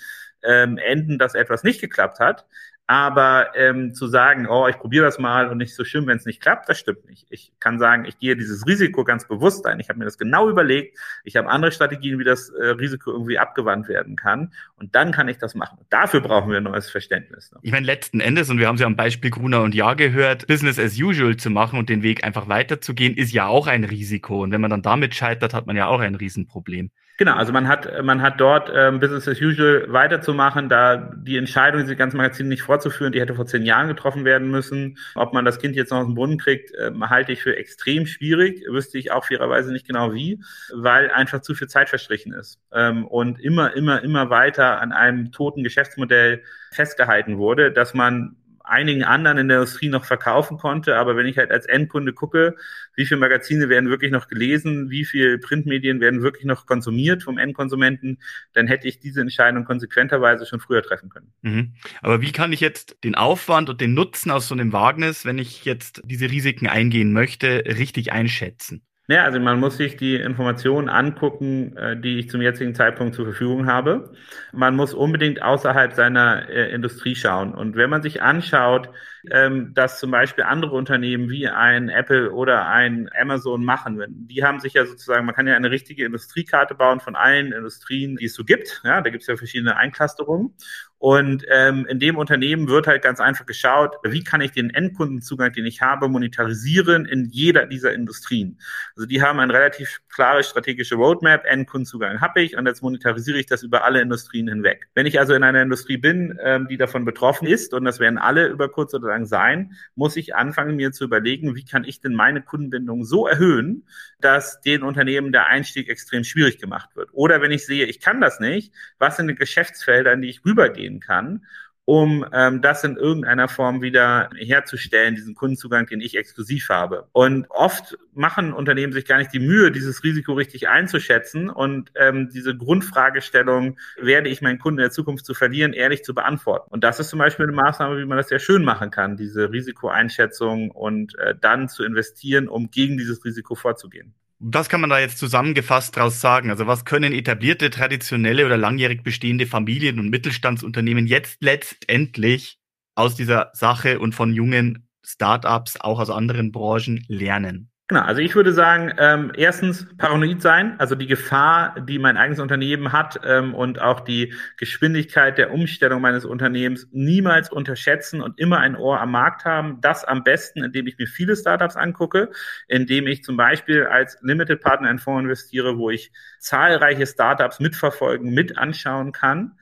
ähm, 0.43 0.79
enden, 0.79 1.19
dass 1.19 1.35
etwas 1.35 1.63
nicht 1.63 1.81
geklappt 1.81 2.19
hat. 2.19 2.47
Aber 2.89 3.53
ähm, 3.55 3.95
zu 3.95 4.07
sagen, 4.07 4.47
oh, 4.49 4.67
ich 4.67 4.77
probiere 4.77 5.05
das 5.05 5.19
mal 5.19 5.49
und 5.49 5.59
nicht 5.59 5.75
so 5.75 5.85
schlimm, 5.85 6.07
wenn 6.09 6.17
es 6.17 6.27
nicht 6.27 6.43
klappt, 6.43 6.69
das 6.69 6.79
stimmt 6.79 7.09
nicht. 7.09 7.27
Ich 7.31 7.53
kann 7.61 7.79
sagen, 7.79 8.05
ich 8.05 8.19
gehe 8.19 8.37
dieses 8.37 8.67
Risiko 8.67 9.05
ganz 9.05 9.27
bewusst 9.27 9.65
ein. 9.67 9.79
Ich 9.79 9.89
habe 9.89 10.01
mir 10.01 10.05
das 10.05 10.19
genau 10.19 10.51
überlegt. 10.51 10.99
Ich 11.25 11.37
habe 11.37 11.49
andere 11.49 11.71
Strategien, 11.71 12.19
wie 12.19 12.25
das 12.25 12.51
äh, 12.51 12.67
Risiko 12.67 13.13
irgendwie 13.13 13.39
abgewandt 13.39 13.89
werden 13.89 14.17
kann. 14.17 14.53
Und 14.77 14.95
dann 14.95 15.13
kann 15.13 15.29
ich 15.29 15.39
das 15.39 15.55
machen. 15.55 15.79
Dafür 15.91 16.21
brauchen 16.21 16.51
wir 16.51 16.59
ein 16.59 16.65
neues 16.65 16.91
Verständnis. 16.91 17.53
Ne? 17.53 17.61
Ich 17.63 17.73
meine, 17.73 17.87
letzten 17.87 18.21
Endes, 18.21 18.51
und 18.51 18.59
wir 18.59 18.67
haben 18.67 18.75
es 18.75 18.81
ja 18.81 18.87
am 18.87 18.97
Beispiel 18.97 19.31
Gruner 19.31 19.63
und 19.63 19.75
Jahr 19.75 19.95
gehört, 19.95 20.47
Business 20.49 20.79
as 20.79 20.99
usual 20.99 21.37
zu 21.37 21.51
machen 21.51 21.79
und 21.79 21.89
den 21.89 22.03
Weg 22.03 22.25
einfach 22.25 22.49
weiterzugehen, 22.49 23.17
ist 23.17 23.33
ja 23.33 23.47
auch 23.47 23.69
ein 23.69 23.85
Risiko. 23.85 24.43
Und 24.43 24.51
wenn 24.51 24.61
man 24.61 24.71
dann 24.71 24.83
damit 24.83 25.15
scheitert, 25.15 25.55
hat 25.55 25.67
man 25.67 25.77
ja 25.77 25.87
auch 25.87 26.01
ein 26.01 26.17
Riesenproblem. 26.17 26.91
Genau, 27.23 27.37
also 27.37 27.53
man 27.53 27.69
hat, 27.69 28.03
man 28.03 28.21
hat 28.21 28.41
dort 28.41 28.69
ähm, 28.75 28.99
Business 28.99 29.29
as 29.29 29.41
usual 29.41 29.87
weiterzumachen, 29.87 30.69
da 30.69 30.97
die 30.97 31.37
Entscheidung, 31.37 31.83
diese 31.83 31.95
ganzen 31.95 32.17
Magazine 32.17 32.49
nicht 32.49 32.63
fortzuführen, 32.63 33.13
die 33.13 33.21
hätte 33.21 33.37
vor 33.37 33.47
zehn 33.47 33.63
Jahren 33.63 33.87
getroffen 33.87 34.25
werden 34.25 34.51
müssen. 34.51 34.99
Ob 35.15 35.33
man 35.33 35.45
das 35.45 35.61
Kind 35.61 35.77
jetzt 35.77 35.93
noch 35.93 35.99
aus 35.99 36.07
dem 36.07 36.17
Brunnen 36.17 36.37
kriegt, 36.37 36.75
äh, 36.75 36.91
halte 37.03 37.31
ich 37.31 37.41
für 37.41 37.57
extrem 37.57 38.07
schwierig. 38.07 38.65
Wüsste 38.69 38.99
ich 38.99 39.13
auch 39.13 39.25
fairerweise 39.25 39.71
nicht 39.71 39.87
genau 39.87 40.13
wie, 40.13 40.41
weil 40.75 41.13
einfach 41.13 41.43
zu 41.43 41.55
viel 41.55 41.69
Zeit 41.69 41.91
verstrichen 41.91 42.33
ist. 42.33 42.59
Ähm, 42.73 43.07
und 43.07 43.39
immer, 43.39 43.77
immer, 43.77 44.03
immer 44.03 44.29
weiter 44.29 44.81
an 44.81 44.91
einem 44.91 45.31
toten 45.31 45.63
Geschäftsmodell 45.63 46.43
festgehalten 46.73 47.39
wurde, 47.39 47.71
dass 47.71 47.95
man 47.95 48.35
einigen 48.65 49.05
anderen 49.05 49.39
in 49.39 49.49
der 49.49 49.59
Industrie 49.59 49.89
noch 49.89 50.05
verkaufen 50.05 50.59
konnte. 50.59 50.97
Aber 50.97 51.17
wenn 51.17 51.27
ich 51.27 51.39
halt 51.39 51.51
als 51.51 51.67
Endkunde 51.67 52.13
gucke, 52.13 52.57
wie 52.95 53.07
viele 53.07 53.21
Magazine 53.21 53.69
werden 53.69 53.89
wirklich 53.89 54.11
noch 54.13 54.29
gelesen, 54.29 54.91
wie 54.91 55.05
viele 55.05 55.39
Printmedien 55.39 56.01
werden 56.01 56.23
wirklich 56.23 56.45
noch 56.45 56.67
konsumiert 56.67 57.23
vom 57.23 57.39
Endkonsumenten, 57.39 58.19
dann 58.53 58.67
hätte 58.67 58.89
ich 58.89 59.01
diese 59.01 59.21
Entscheidung 59.21 59.65
konsequenterweise 59.65 60.47
schon 60.47 60.61
früher 60.61 60.83
treffen 60.83 61.09
können. 61.09 61.33
Mhm. 61.43 61.75
Aber 62.01 62.21
wie 62.21 62.33
kann 62.33 62.53
ich 62.53 62.61
jetzt 62.61 62.97
den 63.05 63.15
Aufwand 63.15 63.71
und 63.71 63.81
den 63.81 63.95
Nutzen 63.95 64.31
aus 64.31 64.49
so 64.49 64.55
einem 64.55 64.73
Wagnis, 64.73 65.25
wenn 65.25 65.39
ich 65.39 65.65
jetzt 65.65 66.03
diese 66.05 66.31
Risiken 66.31 66.67
eingehen 66.67 67.13
möchte, 67.13 67.65
richtig 67.67 68.13
einschätzen? 68.13 68.83
Ja, 69.09 69.25
also 69.25 69.41
man 69.41 69.59
muss 69.59 69.77
sich 69.77 69.97
die 69.97 70.15
Informationen 70.15 70.89
angucken, 70.89 71.77
äh, 71.77 72.01
die 72.01 72.19
ich 72.21 72.31
zum 72.31 72.41
jetzigen 72.41 72.75
Zeitpunkt 72.75 73.15
zur 73.17 73.25
Verfügung 73.27 73.67
habe. 73.67 74.13
Man 74.53 74.77
muss 74.77 74.95
unbedingt 74.95 75.43
außerhalb 75.43 75.93
seiner 75.93 76.49
äh, 76.49 76.71
Industrie 76.73 77.17
schauen. 77.17 77.53
Und 77.53 77.75
wenn 77.75 77.91
man 77.91 78.01
sich 78.03 78.23
anschaut, 78.23 78.89
ähm, 79.31 79.75
dass 79.75 79.99
zum 79.99 80.13
Beispiel 80.13 80.45
andere 80.45 80.77
Unternehmen 80.77 81.29
wie 81.31 81.49
ein 81.49 81.89
Apple 81.89 82.31
oder 82.33 82.69
ein 82.69 83.11
Amazon 83.21 83.65
machen, 83.65 84.01
die 84.09 84.45
haben 84.45 84.61
sich 84.61 84.75
ja 84.75 84.87
sozusagen, 84.87 85.27
man 85.27 85.35
kann 85.35 85.49
ja 85.49 85.57
eine 85.57 85.71
richtige 85.71 86.05
Industriekarte 86.05 86.75
bauen 86.77 87.01
von 87.01 87.17
allen 87.17 87.53
Industrien, 87.53 88.17
die 88.17 88.27
es 88.27 88.35
so 88.35 88.45
gibt. 88.45 88.83
Ja, 88.85 89.01
da 89.01 89.11
gibt 89.11 89.23
es 89.23 89.27
ja 89.29 89.37
verschiedene 89.37 89.77
Einklusterungen. 89.77 90.55
Und 91.03 91.45
ähm, 91.51 91.85
in 91.87 91.99
dem 91.99 92.17
Unternehmen 92.17 92.69
wird 92.69 92.87
halt 92.87 93.03
ganz 93.03 93.19
einfach 93.19 93.45
geschaut, 93.45 93.97
wie 94.05 94.23
kann 94.23 94.41
ich 94.41 94.53
den 94.53 94.71
Endkundenzugang, 94.71 95.53
den 95.53 95.67
ich 95.67 95.83
habe, 95.83 96.07
monetarisieren 96.07 97.07
in 97.07 97.25
jeder 97.25 97.67
dieser 97.67 97.93
Industrien. 97.93 98.61
Also 98.95 99.09
die 99.09 99.21
haben 99.21 99.41
eine 99.41 99.53
relativ 99.53 100.01
klare 100.09 100.45
strategische 100.45 100.95
Roadmap, 100.95 101.45
Endkundenzugang 101.45 102.21
habe 102.21 102.43
ich 102.43 102.57
und 102.57 102.67
jetzt 102.67 102.85
monetarisiere 102.85 103.37
ich 103.41 103.47
das 103.47 103.65
über 103.65 103.83
alle 103.83 104.01
Industrien 104.01 104.47
hinweg. 104.47 104.87
Wenn 104.95 105.07
ich 105.07 105.19
also 105.19 105.35
in 105.35 105.43
einer 105.43 105.61
Industrie 105.61 105.97
bin, 105.97 106.39
ähm, 106.41 106.69
die 106.69 106.77
davon 106.77 107.05
betroffen 107.05 107.49
ist, 107.49 107.75
und 107.75 107.85
das 107.85 107.99
werden 107.99 108.17
alle 108.17 108.47
über 108.47 108.69
kurz 108.69 108.95
oder 108.95 109.09
lang 109.09 109.27
sein, 109.27 109.73
muss 109.97 110.15
ich 110.15 110.37
anfangen, 110.37 110.77
mir 110.77 110.93
zu 110.93 111.03
überlegen, 111.03 111.57
wie 111.57 111.65
kann 111.65 111.83
ich 111.83 112.01
denn 112.01 112.15
meine 112.15 112.43
Kundenbindung 112.43 113.03
so 113.03 113.27
erhöhen, 113.27 113.89
dass 114.21 114.61
den 114.61 114.85
Unternehmen 114.85 115.33
der 115.33 115.49
Einstieg 115.49 115.89
extrem 115.89 116.23
schwierig 116.23 116.59
gemacht 116.59 116.95
wird. 116.95 117.09
Oder 117.13 117.43
wenn 117.43 117.51
ich 117.51 117.67
sehe, 117.67 117.87
ich 117.87 117.99
kann 117.99 118.21
das 118.21 118.39
nicht, 118.39 118.73
was 119.01 119.17
sind 119.17 119.27
die 119.27 119.35
Geschäftsfelder, 119.35 120.13
in 120.13 120.23
die 120.23 120.29
ich 120.29 120.45
rübergehen 120.45 120.92
kann 121.01 121.43
um 121.85 122.25
ähm, 122.33 122.63
das 122.63 122.85
in 122.85 122.97
irgendeiner 122.97 123.49
Form 123.49 123.83
wieder 123.83 124.31
herzustellen, 124.37 125.17
diesen 125.17 125.35
Kundenzugang, 125.35 125.87
den 125.87 126.01
ich 126.01 126.17
exklusiv 126.17 126.69
habe. 126.69 127.09
Und 127.13 127.47
oft 127.51 127.99
machen 128.15 128.53
Unternehmen 128.53 128.93
sich 128.93 129.05
gar 129.05 129.19
nicht 129.19 129.33
die 129.33 129.41
Mühe, 129.41 129.73
dieses 129.73 130.05
Risiko 130.05 130.35
richtig 130.35 130.69
einzuschätzen 130.69 131.51
und 131.51 131.91
ähm, 131.97 132.31
diese 132.33 132.57
Grundfragestellung, 132.57 133.79
werde 134.01 134.29
ich 134.29 134.43
meinen 134.43 134.61
Kunden 134.61 134.79
in 134.79 134.85
der 134.85 134.91
Zukunft 134.93 135.27
zu 135.27 135.35
verlieren, 135.35 135.73
ehrlich 135.73 136.05
zu 136.05 136.15
beantworten. 136.15 136.71
Und 136.71 136.85
das 136.85 137.01
ist 137.01 137.09
zum 137.09 137.19
Beispiel 137.19 137.47
eine 137.47 137.57
Maßnahme, 137.57 137.99
wie 137.99 138.07
man 138.07 138.19
das 138.19 138.29
sehr 138.29 138.39
schön 138.39 138.65
machen 138.65 138.91
kann, 138.91 139.17
diese 139.17 139.51
Risikoeinschätzung 139.51 140.71
und 140.71 141.19
äh, 141.19 141.35
dann 141.41 141.69
zu 141.69 141.85
investieren, 141.85 142.49
um 142.49 142.71
gegen 142.71 142.97
dieses 142.97 143.25
Risiko 143.25 143.57
vorzugehen. 143.57 144.15
Was 144.45 144.69
kann 144.69 144.81
man 144.81 144.91
da 144.91 144.99
jetzt 144.99 145.19
zusammengefasst 145.19 145.97
daraus 145.97 146.21
sagen? 146.21 146.51
Also 146.51 146.67
was 146.67 146.85
können 146.85 147.13
etablierte, 147.13 147.71
traditionelle 147.71 148.45
oder 148.45 148.57
langjährig 148.57 149.05
bestehende 149.05 149.47
Familien- 149.47 150.01
und 150.01 150.11
Mittelstandsunternehmen 150.11 151.07
jetzt 151.07 151.37
letztendlich 151.43 152.59
aus 152.97 153.15
dieser 153.15 153.51
Sache 153.55 154.01
und 154.01 154.17
von 154.17 154.35
jungen 154.35 154.89
Startups, 155.05 155.81
auch 155.81 156.01
aus 156.01 156.11
anderen 156.11 156.51
Branchen, 156.51 157.05
lernen? 157.07 157.72
Genau, 157.93 158.07
also 158.07 158.23
ich 158.23 158.35
würde 158.35 158.55
sagen, 158.55 158.91
ähm, 158.97 159.33
erstens 159.37 159.87
paranoid 159.99 160.41
sein, 160.41 160.81
also 160.81 160.95
die 160.95 161.07
Gefahr, 161.07 161.79
die 161.79 161.99
mein 161.99 162.17
eigenes 162.17 162.41
Unternehmen 162.41 162.91
hat 162.91 163.21
ähm, 163.23 163.55
und 163.55 163.83
auch 163.83 164.01
die 164.01 164.33
Geschwindigkeit 164.57 165.37
der 165.37 165.53
Umstellung 165.53 166.01
meines 166.01 166.25
Unternehmens 166.25 166.89
niemals 166.93 167.53
unterschätzen 167.53 168.23
und 168.23 168.39
immer 168.39 168.61
ein 168.61 168.77
Ohr 168.77 168.99
am 168.99 169.11
Markt 169.11 169.45
haben. 169.45 169.83
Das 169.83 170.07
am 170.07 170.25
besten, 170.25 170.65
indem 170.65 170.87
ich 170.87 170.97
mir 170.97 171.07
viele 171.07 171.37
Startups 171.37 171.77
angucke, 171.77 172.31
indem 172.67 173.07
ich 173.07 173.25
zum 173.25 173.37
Beispiel 173.37 173.85
als 173.85 174.17
Limited 174.23 174.63
Partner 174.63 174.91
in 174.91 174.99
Fonds 174.99 175.25
investiere, 175.25 175.77
wo 175.77 175.91
ich 175.91 176.13
zahlreiche 176.39 177.07
Startups 177.07 177.61
mitverfolgen, 177.61 178.33
mit 178.33 178.57
anschauen 178.57 179.13
kann 179.13 179.59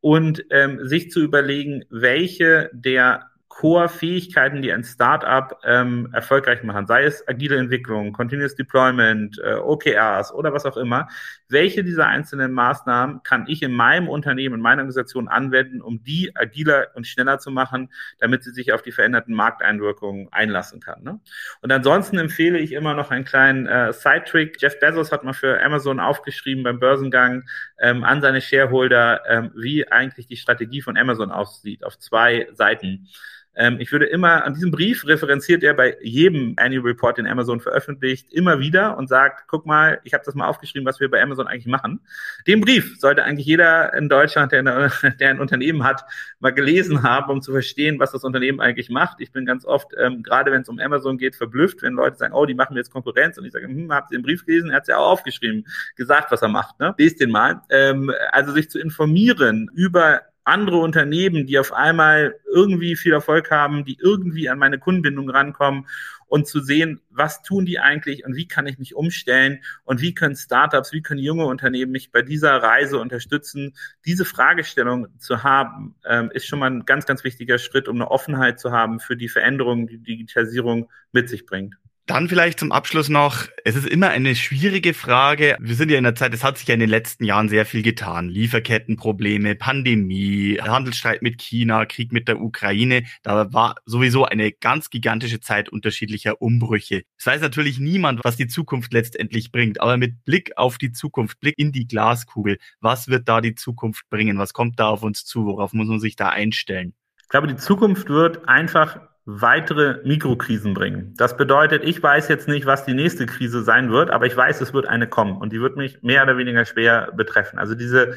und 0.00 0.44
ähm, 0.50 0.86
sich 0.86 1.10
zu 1.10 1.20
überlegen, 1.20 1.84
welche 1.90 2.70
der 2.72 3.31
Core-Fähigkeiten, 3.52 4.62
die 4.62 4.72
ein 4.72 4.82
Startup 4.82 5.58
ähm, 5.62 6.08
erfolgreich 6.14 6.62
machen, 6.62 6.86
sei 6.86 7.04
es 7.04 7.22
agile 7.28 7.58
Entwicklung, 7.58 8.14
Continuous 8.14 8.54
Deployment, 8.54 9.38
äh, 9.44 9.56
OKRs 9.56 10.32
oder 10.32 10.54
was 10.54 10.64
auch 10.64 10.78
immer, 10.78 11.06
welche 11.48 11.84
dieser 11.84 12.06
einzelnen 12.06 12.52
Maßnahmen 12.52 13.22
kann 13.22 13.44
ich 13.48 13.62
in 13.62 13.72
meinem 13.72 14.08
Unternehmen, 14.08 14.54
in 14.54 14.60
meiner 14.62 14.80
Organisation 14.80 15.28
anwenden, 15.28 15.82
um 15.82 16.02
die 16.02 16.34
agiler 16.34 16.88
und 16.94 17.06
schneller 17.06 17.40
zu 17.40 17.50
machen, 17.50 17.92
damit 18.18 18.42
sie 18.42 18.52
sich 18.52 18.72
auf 18.72 18.80
die 18.80 18.90
veränderten 18.90 19.34
Markteinwirkungen 19.34 20.28
einlassen 20.32 20.80
kann. 20.80 21.02
Ne? 21.02 21.20
Und 21.60 21.70
ansonsten 21.70 22.18
empfehle 22.18 22.58
ich 22.58 22.72
immer 22.72 22.94
noch 22.94 23.10
einen 23.10 23.26
kleinen 23.26 23.66
äh, 23.66 23.92
Side-Trick. 23.92 24.62
Jeff 24.62 24.80
Bezos 24.80 25.12
hat 25.12 25.24
mal 25.24 25.34
für 25.34 25.62
Amazon 25.62 26.00
aufgeschrieben 26.00 26.64
beim 26.64 26.80
Börsengang 26.80 27.44
ähm, 27.78 28.02
an 28.02 28.22
seine 28.22 28.40
Shareholder, 28.40 29.20
ähm, 29.28 29.50
wie 29.54 29.86
eigentlich 29.92 30.26
die 30.26 30.38
Strategie 30.38 30.80
von 30.80 30.96
Amazon 30.96 31.30
aussieht, 31.30 31.84
auf 31.84 31.98
zwei 31.98 32.48
Seiten. 32.54 33.08
Ähm, 33.54 33.78
ich 33.80 33.92
würde 33.92 34.06
immer, 34.06 34.44
an 34.44 34.54
diesem 34.54 34.70
Brief 34.70 35.06
referenziert 35.06 35.62
er 35.62 35.74
bei 35.74 35.96
jedem 36.00 36.54
Annual 36.56 36.86
Report, 36.86 37.18
den 37.18 37.26
Amazon 37.26 37.60
veröffentlicht, 37.60 38.32
immer 38.32 38.60
wieder 38.60 38.96
und 38.96 39.08
sagt, 39.08 39.46
guck 39.46 39.66
mal, 39.66 40.00
ich 40.04 40.14
habe 40.14 40.24
das 40.24 40.34
mal 40.34 40.46
aufgeschrieben, 40.46 40.86
was 40.86 41.00
wir 41.00 41.10
bei 41.10 41.22
Amazon 41.22 41.46
eigentlich 41.46 41.66
machen. 41.66 42.00
Den 42.46 42.62
Brief 42.62 42.98
sollte 42.98 43.24
eigentlich 43.24 43.46
jeder 43.46 43.92
in 43.94 44.08
Deutschland, 44.08 44.52
der, 44.52 44.62
der 45.20 45.30
ein 45.30 45.40
Unternehmen 45.40 45.84
hat, 45.84 46.04
mal 46.40 46.52
gelesen 46.52 47.02
haben, 47.02 47.30
um 47.30 47.42
zu 47.42 47.52
verstehen, 47.52 47.98
was 47.98 48.12
das 48.12 48.24
Unternehmen 48.24 48.60
eigentlich 48.60 48.88
macht. 48.88 49.20
Ich 49.20 49.32
bin 49.32 49.44
ganz 49.44 49.64
oft, 49.64 49.92
ähm, 49.98 50.22
gerade 50.22 50.50
wenn 50.50 50.62
es 50.62 50.68
um 50.68 50.78
Amazon 50.78 51.18
geht, 51.18 51.36
verblüfft, 51.36 51.82
wenn 51.82 51.92
Leute 51.92 52.16
sagen, 52.16 52.34
oh, 52.34 52.46
die 52.46 52.54
machen 52.54 52.76
jetzt 52.76 52.90
Konkurrenz. 52.90 53.36
Und 53.36 53.44
ich 53.44 53.52
sage, 53.52 53.66
hm, 53.66 53.92
habt 53.92 54.12
ihr 54.12 54.18
den 54.18 54.24
Brief 54.24 54.46
gelesen? 54.46 54.70
Er 54.70 54.76
hat 54.76 54.82
es 54.82 54.88
ja 54.88 54.96
auch 54.96 55.12
aufgeschrieben, 55.12 55.66
gesagt, 55.96 56.30
was 56.30 56.40
er 56.40 56.48
macht. 56.48 56.80
Ne? 56.80 56.94
Lest 56.96 57.20
den 57.20 57.30
mal. 57.30 57.60
Ähm, 57.68 58.12
also 58.30 58.52
sich 58.52 58.70
zu 58.70 58.78
informieren 58.78 59.70
über 59.74 60.22
andere 60.44 60.78
Unternehmen, 60.78 61.46
die 61.46 61.58
auf 61.58 61.72
einmal 61.72 62.34
irgendwie 62.52 62.96
viel 62.96 63.12
Erfolg 63.12 63.50
haben, 63.50 63.84
die 63.84 63.98
irgendwie 64.00 64.48
an 64.48 64.58
meine 64.58 64.78
Kundenbindung 64.78 65.30
rankommen 65.30 65.86
und 66.26 66.46
zu 66.46 66.60
sehen, 66.60 67.00
was 67.10 67.42
tun 67.42 67.66
die 67.66 67.78
eigentlich 67.78 68.24
und 68.24 68.36
wie 68.36 68.48
kann 68.48 68.66
ich 68.66 68.78
mich 68.78 68.94
umstellen 68.94 69.62
und 69.84 70.00
wie 70.00 70.14
können 70.14 70.34
Startups, 70.34 70.92
wie 70.92 71.02
können 71.02 71.20
junge 71.20 71.44
Unternehmen 71.44 71.92
mich 71.92 72.10
bei 72.10 72.22
dieser 72.22 72.56
Reise 72.62 72.98
unterstützen. 72.98 73.74
Diese 74.06 74.24
Fragestellung 74.24 75.08
zu 75.18 75.42
haben, 75.42 75.94
ähm, 76.06 76.30
ist 76.32 76.46
schon 76.46 76.58
mal 76.58 76.70
ein 76.70 76.86
ganz, 76.86 77.04
ganz 77.04 77.22
wichtiger 77.22 77.58
Schritt, 77.58 77.86
um 77.86 77.96
eine 77.96 78.10
Offenheit 78.10 78.58
zu 78.58 78.72
haben 78.72 78.98
für 78.98 79.16
die 79.16 79.28
Veränderungen, 79.28 79.86
die 79.86 79.98
Digitalisierung 79.98 80.88
mit 81.12 81.28
sich 81.28 81.44
bringt. 81.44 81.76
Dann 82.12 82.28
vielleicht 82.28 82.60
zum 82.60 82.72
Abschluss 82.72 83.08
noch, 83.08 83.46
es 83.64 83.74
ist 83.74 83.86
immer 83.86 84.10
eine 84.10 84.36
schwierige 84.36 84.92
Frage. 84.92 85.56
Wir 85.58 85.74
sind 85.74 85.90
ja 85.90 85.96
in 85.96 86.04
der 86.04 86.14
Zeit, 86.14 86.34
es 86.34 86.44
hat 86.44 86.58
sich 86.58 86.68
ja 86.68 86.74
in 86.74 86.80
den 86.80 86.90
letzten 86.90 87.24
Jahren 87.24 87.48
sehr 87.48 87.64
viel 87.64 87.82
getan. 87.82 88.28
Lieferkettenprobleme, 88.28 89.54
Pandemie, 89.54 90.58
Handelsstreit 90.60 91.22
mit 91.22 91.40
China, 91.40 91.86
Krieg 91.86 92.12
mit 92.12 92.28
der 92.28 92.38
Ukraine. 92.38 93.04
Da 93.22 93.50
war 93.54 93.76
sowieso 93.86 94.26
eine 94.26 94.52
ganz 94.52 94.90
gigantische 94.90 95.40
Zeit 95.40 95.70
unterschiedlicher 95.70 96.42
Umbrüche. 96.42 97.04
Es 97.16 97.24
weiß 97.24 97.40
natürlich 97.40 97.78
niemand, 97.78 98.20
was 98.24 98.36
die 98.36 98.46
Zukunft 98.46 98.92
letztendlich 98.92 99.50
bringt, 99.50 99.80
aber 99.80 99.96
mit 99.96 100.22
Blick 100.26 100.58
auf 100.58 100.76
die 100.76 100.92
Zukunft, 100.92 101.40
Blick 101.40 101.54
in 101.56 101.72
die 101.72 101.86
Glaskugel, 101.86 102.58
was 102.82 103.08
wird 103.08 103.26
da 103.26 103.40
die 103.40 103.54
Zukunft 103.54 104.10
bringen? 104.10 104.36
Was 104.36 104.52
kommt 104.52 104.78
da 104.78 104.88
auf 104.88 105.02
uns 105.02 105.24
zu? 105.24 105.46
Worauf 105.46 105.72
muss 105.72 105.88
man 105.88 105.98
sich 105.98 106.14
da 106.14 106.28
einstellen? 106.28 106.92
Ich 107.22 107.28
glaube, 107.30 107.46
die 107.46 107.56
Zukunft 107.56 108.10
wird 108.10 108.46
einfach 108.46 109.00
weitere 109.24 110.00
Mikrokrisen 110.04 110.74
bringen. 110.74 111.14
Das 111.16 111.36
bedeutet, 111.36 111.84
ich 111.84 112.02
weiß 112.02 112.28
jetzt 112.28 112.48
nicht, 112.48 112.66
was 112.66 112.84
die 112.84 112.94
nächste 112.94 113.26
Krise 113.26 113.62
sein 113.62 113.90
wird, 113.90 114.10
aber 114.10 114.26
ich 114.26 114.36
weiß, 114.36 114.60
es 114.60 114.74
wird 114.74 114.86
eine 114.86 115.06
kommen 115.06 115.36
und 115.36 115.52
die 115.52 115.60
wird 115.60 115.76
mich 115.76 116.02
mehr 116.02 116.24
oder 116.24 116.36
weniger 116.36 116.64
schwer 116.64 117.12
betreffen. 117.16 117.58
Also 117.58 117.74
diese 117.74 118.14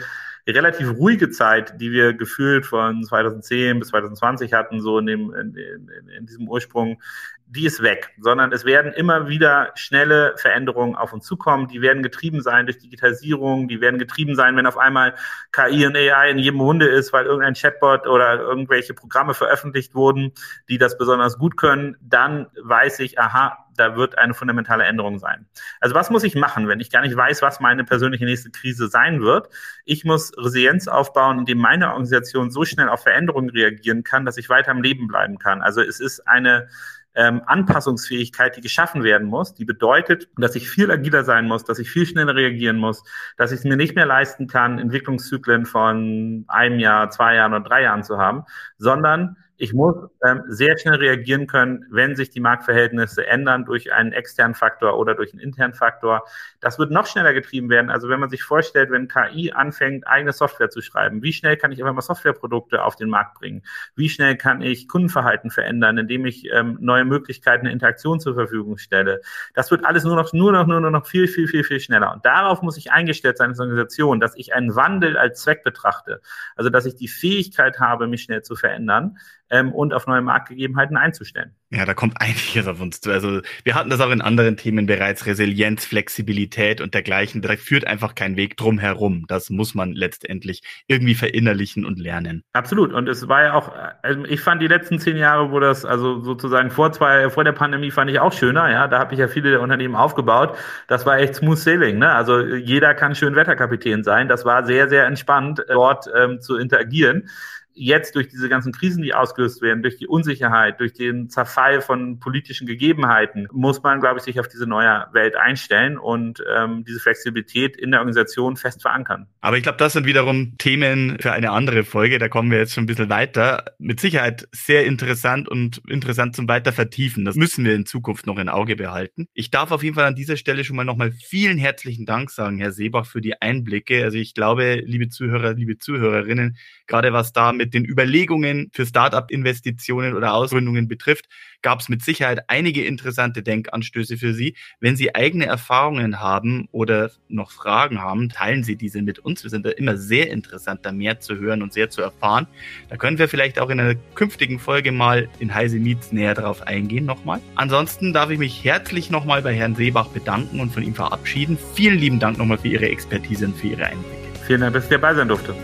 relativ 0.48 0.92
ruhige 0.98 1.30
Zeit, 1.30 1.80
die 1.80 1.92
wir 1.92 2.14
gefühlt 2.14 2.66
von 2.66 3.04
2010 3.04 3.80
bis 3.80 3.90
2020 3.90 4.54
hatten, 4.54 4.82
so 4.82 5.00
in, 5.00 5.06
dem, 5.06 5.34
in, 5.34 5.56
in, 5.56 6.10
in 6.18 6.26
diesem 6.26 6.48
Ursprung, 6.48 7.02
die 7.48 7.66
ist 7.66 7.82
weg, 7.84 8.12
sondern 8.20 8.52
es 8.52 8.66
werden 8.66 8.92
immer 8.92 9.28
wieder 9.28 9.72
schnelle 9.76 10.34
Veränderungen 10.38 10.96
auf 10.96 11.14
uns 11.14 11.26
zukommen. 11.26 11.68
Die 11.68 11.82
werden 11.82 12.02
getrieben 12.02 12.42
sein 12.42 12.66
durch 12.66 12.80
Digitalisierung, 12.80 13.68
die 13.68 13.82
werden 13.82 14.00
getrieben 14.00 14.36
sein, 14.36 14.56
wenn 14.56 14.66
auf 14.66 14.78
einmal 14.78 15.14
KI 15.52 15.86
und 15.86 15.96
AI 15.96 16.32
in 16.32 16.40
jedem 16.40 16.62
Hunde 16.62 16.88
ist, 16.88 17.14
weil 17.14 17.26
irgendein 17.26 17.54
Chatbot 17.54 18.08
oder 18.08 18.40
irgendwelche 18.40 18.94
Programme 18.94 19.34
veröffentlicht 19.34 19.94
wurden, 19.94 20.34
die 20.70 20.78
das 20.78 20.98
besonders 20.98 21.38
gut 21.38 21.56
können, 21.56 21.98
dann 22.02 22.48
weiß 22.62 23.00
ich, 23.00 23.20
aha, 23.20 23.66
da 23.78 23.96
wird 23.96 24.18
eine 24.18 24.34
fundamentale 24.34 24.86
Änderung 24.86 25.20
sein. 25.20 25.46
Also 25.80 25.96
was 25.96 26.10
muss 26.10 26.24
ich 26.24 26.36
machen, 26.36 26.68
wenn 26.68 26.80
ich 26.80 26.90
gar 26.90 27.02
nicht 27.02 27.16
weiß, 27.16 27.42
was 27.42 27.60
meine 27.60 27.84
persönliche 27.84 28.26
nächste 28.26 28.50
Krise 28.50 28.88
sein 28.88 29.22
wird? 29.22 29.50
Ich 29.84 30.04
muss 30.04 30.32
Resilienz 30.38 30.88
aufbauen, 30.88 31.40
indem 31.40 31.60
meine 31.60 31.90
Organisation 31.90 32.52
so 32.52 32.66
schnell 32.66 32.90
auf 32.90 33.04
Veränderungen 33.04 33.50
reagieren 33.50 34.04
kann, 34.04 34.26
dass 34.26 34.38
ich 34.38 34.50
weiter 34.50 34.72
am 34.72 34.82
Leben 34.82 35.08
bleiben 35.08 35.38
kann. 35.38 35.62
Also 35.62 35.82
es 35.82 36.00
ist 36.00 36.28
eine 36.28 36.68
ähm, 37.16 37.42
Anpassungsfähigkeit, 37.46 38.58
die 38.58 38.62
geschaffen 38.62 39.04
werden 39.04 39.28
muss, 39.28 39.54
die 39.54 39.66
bedeutet, 39.66 40.30
dass 40.38 40.56
ich 40.56 40.70
viel 40.70 40.92
agiler 40.92 41.24
sein 41.24 41.48
muss, 41.48 41.64
dass 41.64 41.80
ich 41.80 41.90
viel 41.90 42.06
schneller 42.06 42.36
reagieren 42.36 42.78
muss, 42.78 43.04
dass 43.38 43.52
ich 43.52 43.60
es 43.60 43.66
mir 43.66 43.78
nicht 43.78 43.96
mehr 43.96 44.06
leisten 44.06 44.48
kann, 44.48 44.80
Entwicklungszyklen 44.80 45.66
von 45.66 46.46
einem 46.48 46.80
Jahr, 46.80 47.10
zwei 47.10 47.36
Jahren 47.36 47.54
oder 47.54 47.64
drei 47.64 47.84
Jahren 47.84 48.04
zu 48.04 48.18
haben, 48.18 48.44
sondern 48.78 49.38
ich 49.58 49.74
muss 49.74 49.96
ähm, 50.26 50.44
sehr 50.48 50.78
schnell 50.78 50.96
reagieren 50.96 51.48
können, 51.48 51.86
wenn 51.90 52.16
sich 52.16 52.30
die 52.30 52.42
Marktverhältnisse 52.42 53.26
ändern 53.26 53.66
durch 53.66 53.94
einen 53.94 54.12
externen 54.12 54.54
Faktor 54.54 54.98
oder 54.98 55.16
durch 55.16 55.32
einen 55.32 55.42
internen 55.42 55.74
Faktor. 55.74 56.26
Das 56.60 56.78
wird 56.78 56.92
noch 56.92 57.08
schneller 57.08 57.34
getrieben 57.34 57.70
werden. 57.70 57.90
Also 57.90 58.10
wenn 58.10 58.20
man 58.20 58.30
sich 58.30 58.44
vorstellt, 58.44 58.92
wenn 58.92 59.08
KI 59.08 59.54
anfängt, 59.54 60.08
eigene 60.08 60.34
Software 60.34 60.70
zu 60.70 60.82
schreiben, 60.82 61.24
wie 61.24 61.32
schnell 61.32 61.56
kann 61.56 61.72
ich 61.72 61.80
einfach 61.80 61.94
mal 61.94 62.02
Softwareprodukte 62.02 62.84
auf 62.84 62.98
den 62.98 63.10
Markt 63.10 63.40
bringen? 63.40 63.64
Wie 63.96 64.10
schnell 64.10 64.36
kann 64.36 64.62
ich 64.62 64.90
Kundenverhalten 64.90 65.52
verändern, 65.52 65.98
indem 65.98 66.26
ich 66.26 66.50
ähm, 66.52 66.78
neue 66.82 67.06
Möglichkeiten 67.06 67.66
der 67.66 67.74
Interaktion 67.74 68.20
zur 68.20 68.34
Verfügung 68.34 68.78
stelle? 68.78 69.22
Das 69.54 69.72
wird 69.72 69.86
alles 69.86 70.04
nur 70.04 70.18
noch, 70.18 70.34
nur 70.34 70.52
noch, 70.52 70.68
nur 70.68 70.82
noch 70.82 71.08
viel, 71.08 71.28
viel, 71.28 71.48
viel, 71.48 71.64
viel 71.64 71.80
schneller. 71.80 72.12
Und 72.12 72.26
darauf 72.26 72.62
muss 72.62 72.78
ich 72.78 72.92
eingestellt 72.92 73.38
sein 73.38 73.52
als 73.52 73.60
Organisation, 73.60 74.20
dass 74.20 74.36
ich 74.36 74.54
einen 74.54 74.76
Wandel 74.76 75.18
als 75.18 75.42
Zweck 75.42 75.64
betrachte. 75.64 76.22
Also 76.58 76.70
dass 76.70 76.86
ich 76.86 76.96
die 76.96 77.08
Fähigkeit 77.08 77.80
habe, 77.80 78.08
mich 78.08 78.24
schnell 78.24 78.42
zu 78.42 78.56
verändern 78.56 79.18
ähm, 79.50 79.72
und 79.74 79.94
auf 79.94 80.08
neue 80.08 80.22
Marktgegebenheiten 80.22 80.98
einzustellen. 80.98 81.56
Ja, 81.72 81.86
da 81.86 81.94
kommt 81.94 82.22
einiges 82.22 82.68
auf 82.68 82.80
uns 82.80 83.02
zu. 83.02 83.12
Also 83.12 83.42
wir 83.64 83.76
hatten 83.76 83.90
das 83.90 84.00
auch 84.00 84.12
in 84.12 84.22
anderen 84.22 84.58
Themen 84.58 84.86
bereits, 84.86 85.26
Resilienz, 85.26 85.86
Flexibilität 85.86 86.82
und 86.82 86.94
dergleichen. 86.94 87.42
Da 87.42 87.56
führt 87.58 87.86
einfach 87.86 88.16
kein 88.16 88.36
Weg 88.38 88.58
drum 88.58 88.80
herum. 88.80 89.26
Das 89.28 89.50
muss 89.50 89.76
man 89.76 89.92
letztendlich 89.94 90.62
irgendwie 90.88 91.16
verinnerlichen 91.16 91.86
und 91.86 92.00
lernen. 92.00 92.44
Absolut. 92.54 92.94
Und 92.94 93.10
es 93.10 93.28
war 93.28 93.44
ja 93.44 93.54
auch, 93.54 93.72
also 94.02 94.24
ich 94.26 94.42
fand 94.42 94.62
die 94.62 94.68
letzten 94.68 95.00
zehn 95.00 95.18
Jahre, 95.18 95.52
wo 95.52 95.60
das, 95.60 95.86
also 95.86 96.22
sozusagen 96.22 96.72
vor 96.72 96.92
zwei, 96.92 97.30
vor 97.30 97.44
der 97.44 97.52
Pandemie 97.52 97.92
fand 97.92 98.10
ich 98.10 98.20
auch 98.20 98.34
schöner. 98.34 98.72
Ja, 98.72 98.88
da 98.88 99.00
habe 99.00 99.14
ich 99.14 99.20
ja 99.20 99.28
viele 99.28 99.60
Unternehmen 99.60 99.96
aufgebaut. 99.96 100.58
Das 100.88 101.06
war 101.06 101.18
echt 101.18 101.36
smooth 101.36 101.58
sailing. 101.58 102.00
Ne? 102.00 102.12
Also 102.12 102.40
jeder 102.42 102.94
kann 102.94 103.16
schön 103.16 103.36
Wetterkapitän 103.36 104.04
sein. 104.04 104.28
Das 104.28 104.46
war 104.46 104.66
sehr, 104.66 104.88
sehr 104.88 105.06
entspannt, 105.06 105.64
dort 105.68 106.10
ähm, 106.16 106.42
zu 106.42 106.58
interagieren 106.58 107.30
jetzt 107.76 108.16
durch 108.16 108.30
diese 108.30 108.50
ganzen 108.50 108.72
Krisen, 108.72 109.04
die 109.04 109.14
ausgelöst 109.14 109.62
werden, 109.62 109.84
durch 109.84 109.98
die 109.98 110.08
Unsicherheit, 110.08 110.80
durch 110.80 110.94
den 110.94 111.30
Zerfall 111.30 111.82
von 111.82 112.20
politischen 112.20 112.66
Gegebenheiten, 112.66 113.48
muss 113.52 113.84
man, 113.84 114.00
glaube 114.00 114.18
ich, 114.18 114.24
sich 114.24 114.40
auf 114.40 114.48
diese 114.48 114.66
neue 114.66 115.08
Welt 115.12 115.36
einstellen 115.36 115.98
und 115.98 116.44
ähm, 116.56 116.86
diese 116.86 117.00
Flexibilität 117.00 117.76
in 117.76 117.92
der 117.92 118.00
Organisation 118.00 118.56
fest 118.56 118.82
verankern. 118.82 119.28
Aber 119.46 119.58
ich 119.58 119.62
glaube, 119.62 119.78
das 119.78 119.94
sind 119.94 120.08
wiederum 120.08 120.58
Themen 120.58 121.18
für 121.20 121.32
eine 121.32 121.52
andere 121.52 121.84
Folge. 121.84 122.18
Da 122.18 122.30
kommen 122.30 122.50
wir 122.50 122.58
jetzt 122.58 122.74
schon 122.74 122.86
ein 122.86 122.88
bisschen 122.88 123.12
weiter. 123.12 123.64
Mit 123.78 124.00
Sicherheit 124.00 124.48
sehr 124.52 124.88
interessant 124.88 125.48
und 125.48 125.84
interessant 125.88 126.36
zum 126.36 126.48
weiter 126.48 126.74
vertiefen. 126.74 127.26
Das 127.26 127.36
müssen 127.36 127.64
wir 127.64 127.76
in 127.76 127.86
Zukunft 127.86 128.26
noch 128.26 128.40
in 128.40 128.50
Auge 128.50 128.76
behalten. 128.76 129.28
Ich 129.36 129.52
darf 129.52 129.70
auf 129.70 129.84
jeden 129.84 129.94
Fall 129.94 130.06
an 130.06 130.16
dieser 130.16 130.36
Stelle 130.36 130.64
schon 130.64 130.76
mal 130.76 130.84
nochmal 130.84 131.12
vielen 131.12 131.60
herzlichen 131.60 132.08
Dank 132.08 132.32
sagen, 132.32 132.58
Herr 132.58 132.72
Seebach, 132.72 133.06
für 133.06 133.22
die 133.22 133.40
Einblicke. 133.40 134.04
Also 134.04 134.18
ich 134.18 134.34
glaube, 134.34 134.82
liebe 134.84 135.10
Zuhörer, 135.10 135.54
liebe 135.54 135.78
Zuhörerinnen, 135.78 136.58
gerade 136.88 137.14
was 137.14 137.32
da 137.32 137.54
mit 137.54 137.76
den 137.76 137.86
Überlegungen 137.86 138.72
für 138.74 138.88
Startup-Investitionen 138.88 140.16
oder 140.16 140.34
Ausgründungen 140.34 140.88
betrifft, 140.88 141.28
gab 141.62 141.82
es 141.82 141.90
mit 141.90 142.04
Sicherheit 142.04 142.50
einige 142.50 142.84
interessante 142.84 143.44
Denkanstöße 143.44 144.18
für 144.18 144.34
Sie. 144.34 144.56
Wenn 144.80 144.96
Sie 144.96 145.14
eigene 145.14 145.46
Erfahrungen 145.46 146.20
haben 146.20 146.68
oder 146.72 147.12
noch 147.28 147.52
Fragen 147.52 148.02
haben, 148.02 148.30
teilen 148.30 148.64
Sie 148.64 148.76
diese 148.76 149.04
mit 149.04 149.20
uns. 149.20 149.35
Wir 149.44 149.50
sind 149.50 149.66
da 149.66 149.72
immer 149.72 149.98
sehr 149.98 150.30
interessant, 150.32 150.82
da 150.84 150.92
mehr 150.92 151.20
zu 151.20 151.36
hören 151.38 151.62
und 151.62 151.74
sehr 151.74 151.90
zu 151.90 152.02
erfahren. 152.02 152.48
Da 152.90 152.98
können 152.98 153.18
wir 153.18 153.28
vielleicht 153.28 153.60
auch 153.60 153.70
in 153.70 153.80
einer 153.80 153.96
künftigen 154.16 154.60
Folge 154.60 154.92
mal 154.92 155.28
in 155.40 155.54
Heise 155.54 155.80
Meets 155.80 156.12
näher 156.12 156.34
drauf 156.34 156.62
eingehen 156.62 157.06
nochmal. 157.06 157.42
Ansonsten 157.56 158.14
darf 158.14 158.30
ich 158.30 158.40
mich 158.40 158.64
herzlich 158.64 159.10
nochmal 159.10 159.42
bei 159.42 159.54
Herrn 159.54 159.76
Seebach 159.76 160.08
bedanken 160.08 160.60
und 160.60 160.72
von 160.72 160.84
ihm 160.84 160.96
verabschieden. 160.96 161.58
Vielen 161.74 162.00
lieben 162.00 162.20
Dank 162.20 162.38
nochmal 162.38 162.58
für 162.58 162.68
Ihre 162.68 162.90
Expertise 162.90 163.46
und 163.46 163.56
für 163.56 163.68
Ihre 163.68 163.86
Einblicke. 163.86 164.16
Vielen 164.46 164.62
Dank, 164.62 164.74
dass 164.74 164.84
ich 164.86 164.90
dabei 164.90 165.14
sein 165.14 165.28
durfte. 165.28 165.56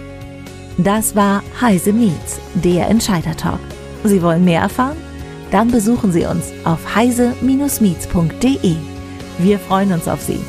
Das 0.78 1.16
war 1.16 1.44
Heise 1.60 1.94
Meets, 1.94 2.40
der 2.56 2.90
Entscheider-Talk. 2.90 3.60
Sie 4.04 4.22
wollen 4.22 4.46
mehr 4.46 4.62
erfahren? 4.62 4.98
Dann 5.52 5.70
besuchen 5.70 6.12
Sie 6.12 6.26
uns 6.26 6.52
auf 6.64 6.96
heise-meets.de. 6.96 8.76
Wir 9.38 9.60
freuen 9.60 9.92
uns 9.92 10.08
auf 10.08 10.22
Sie. 10.22 10.40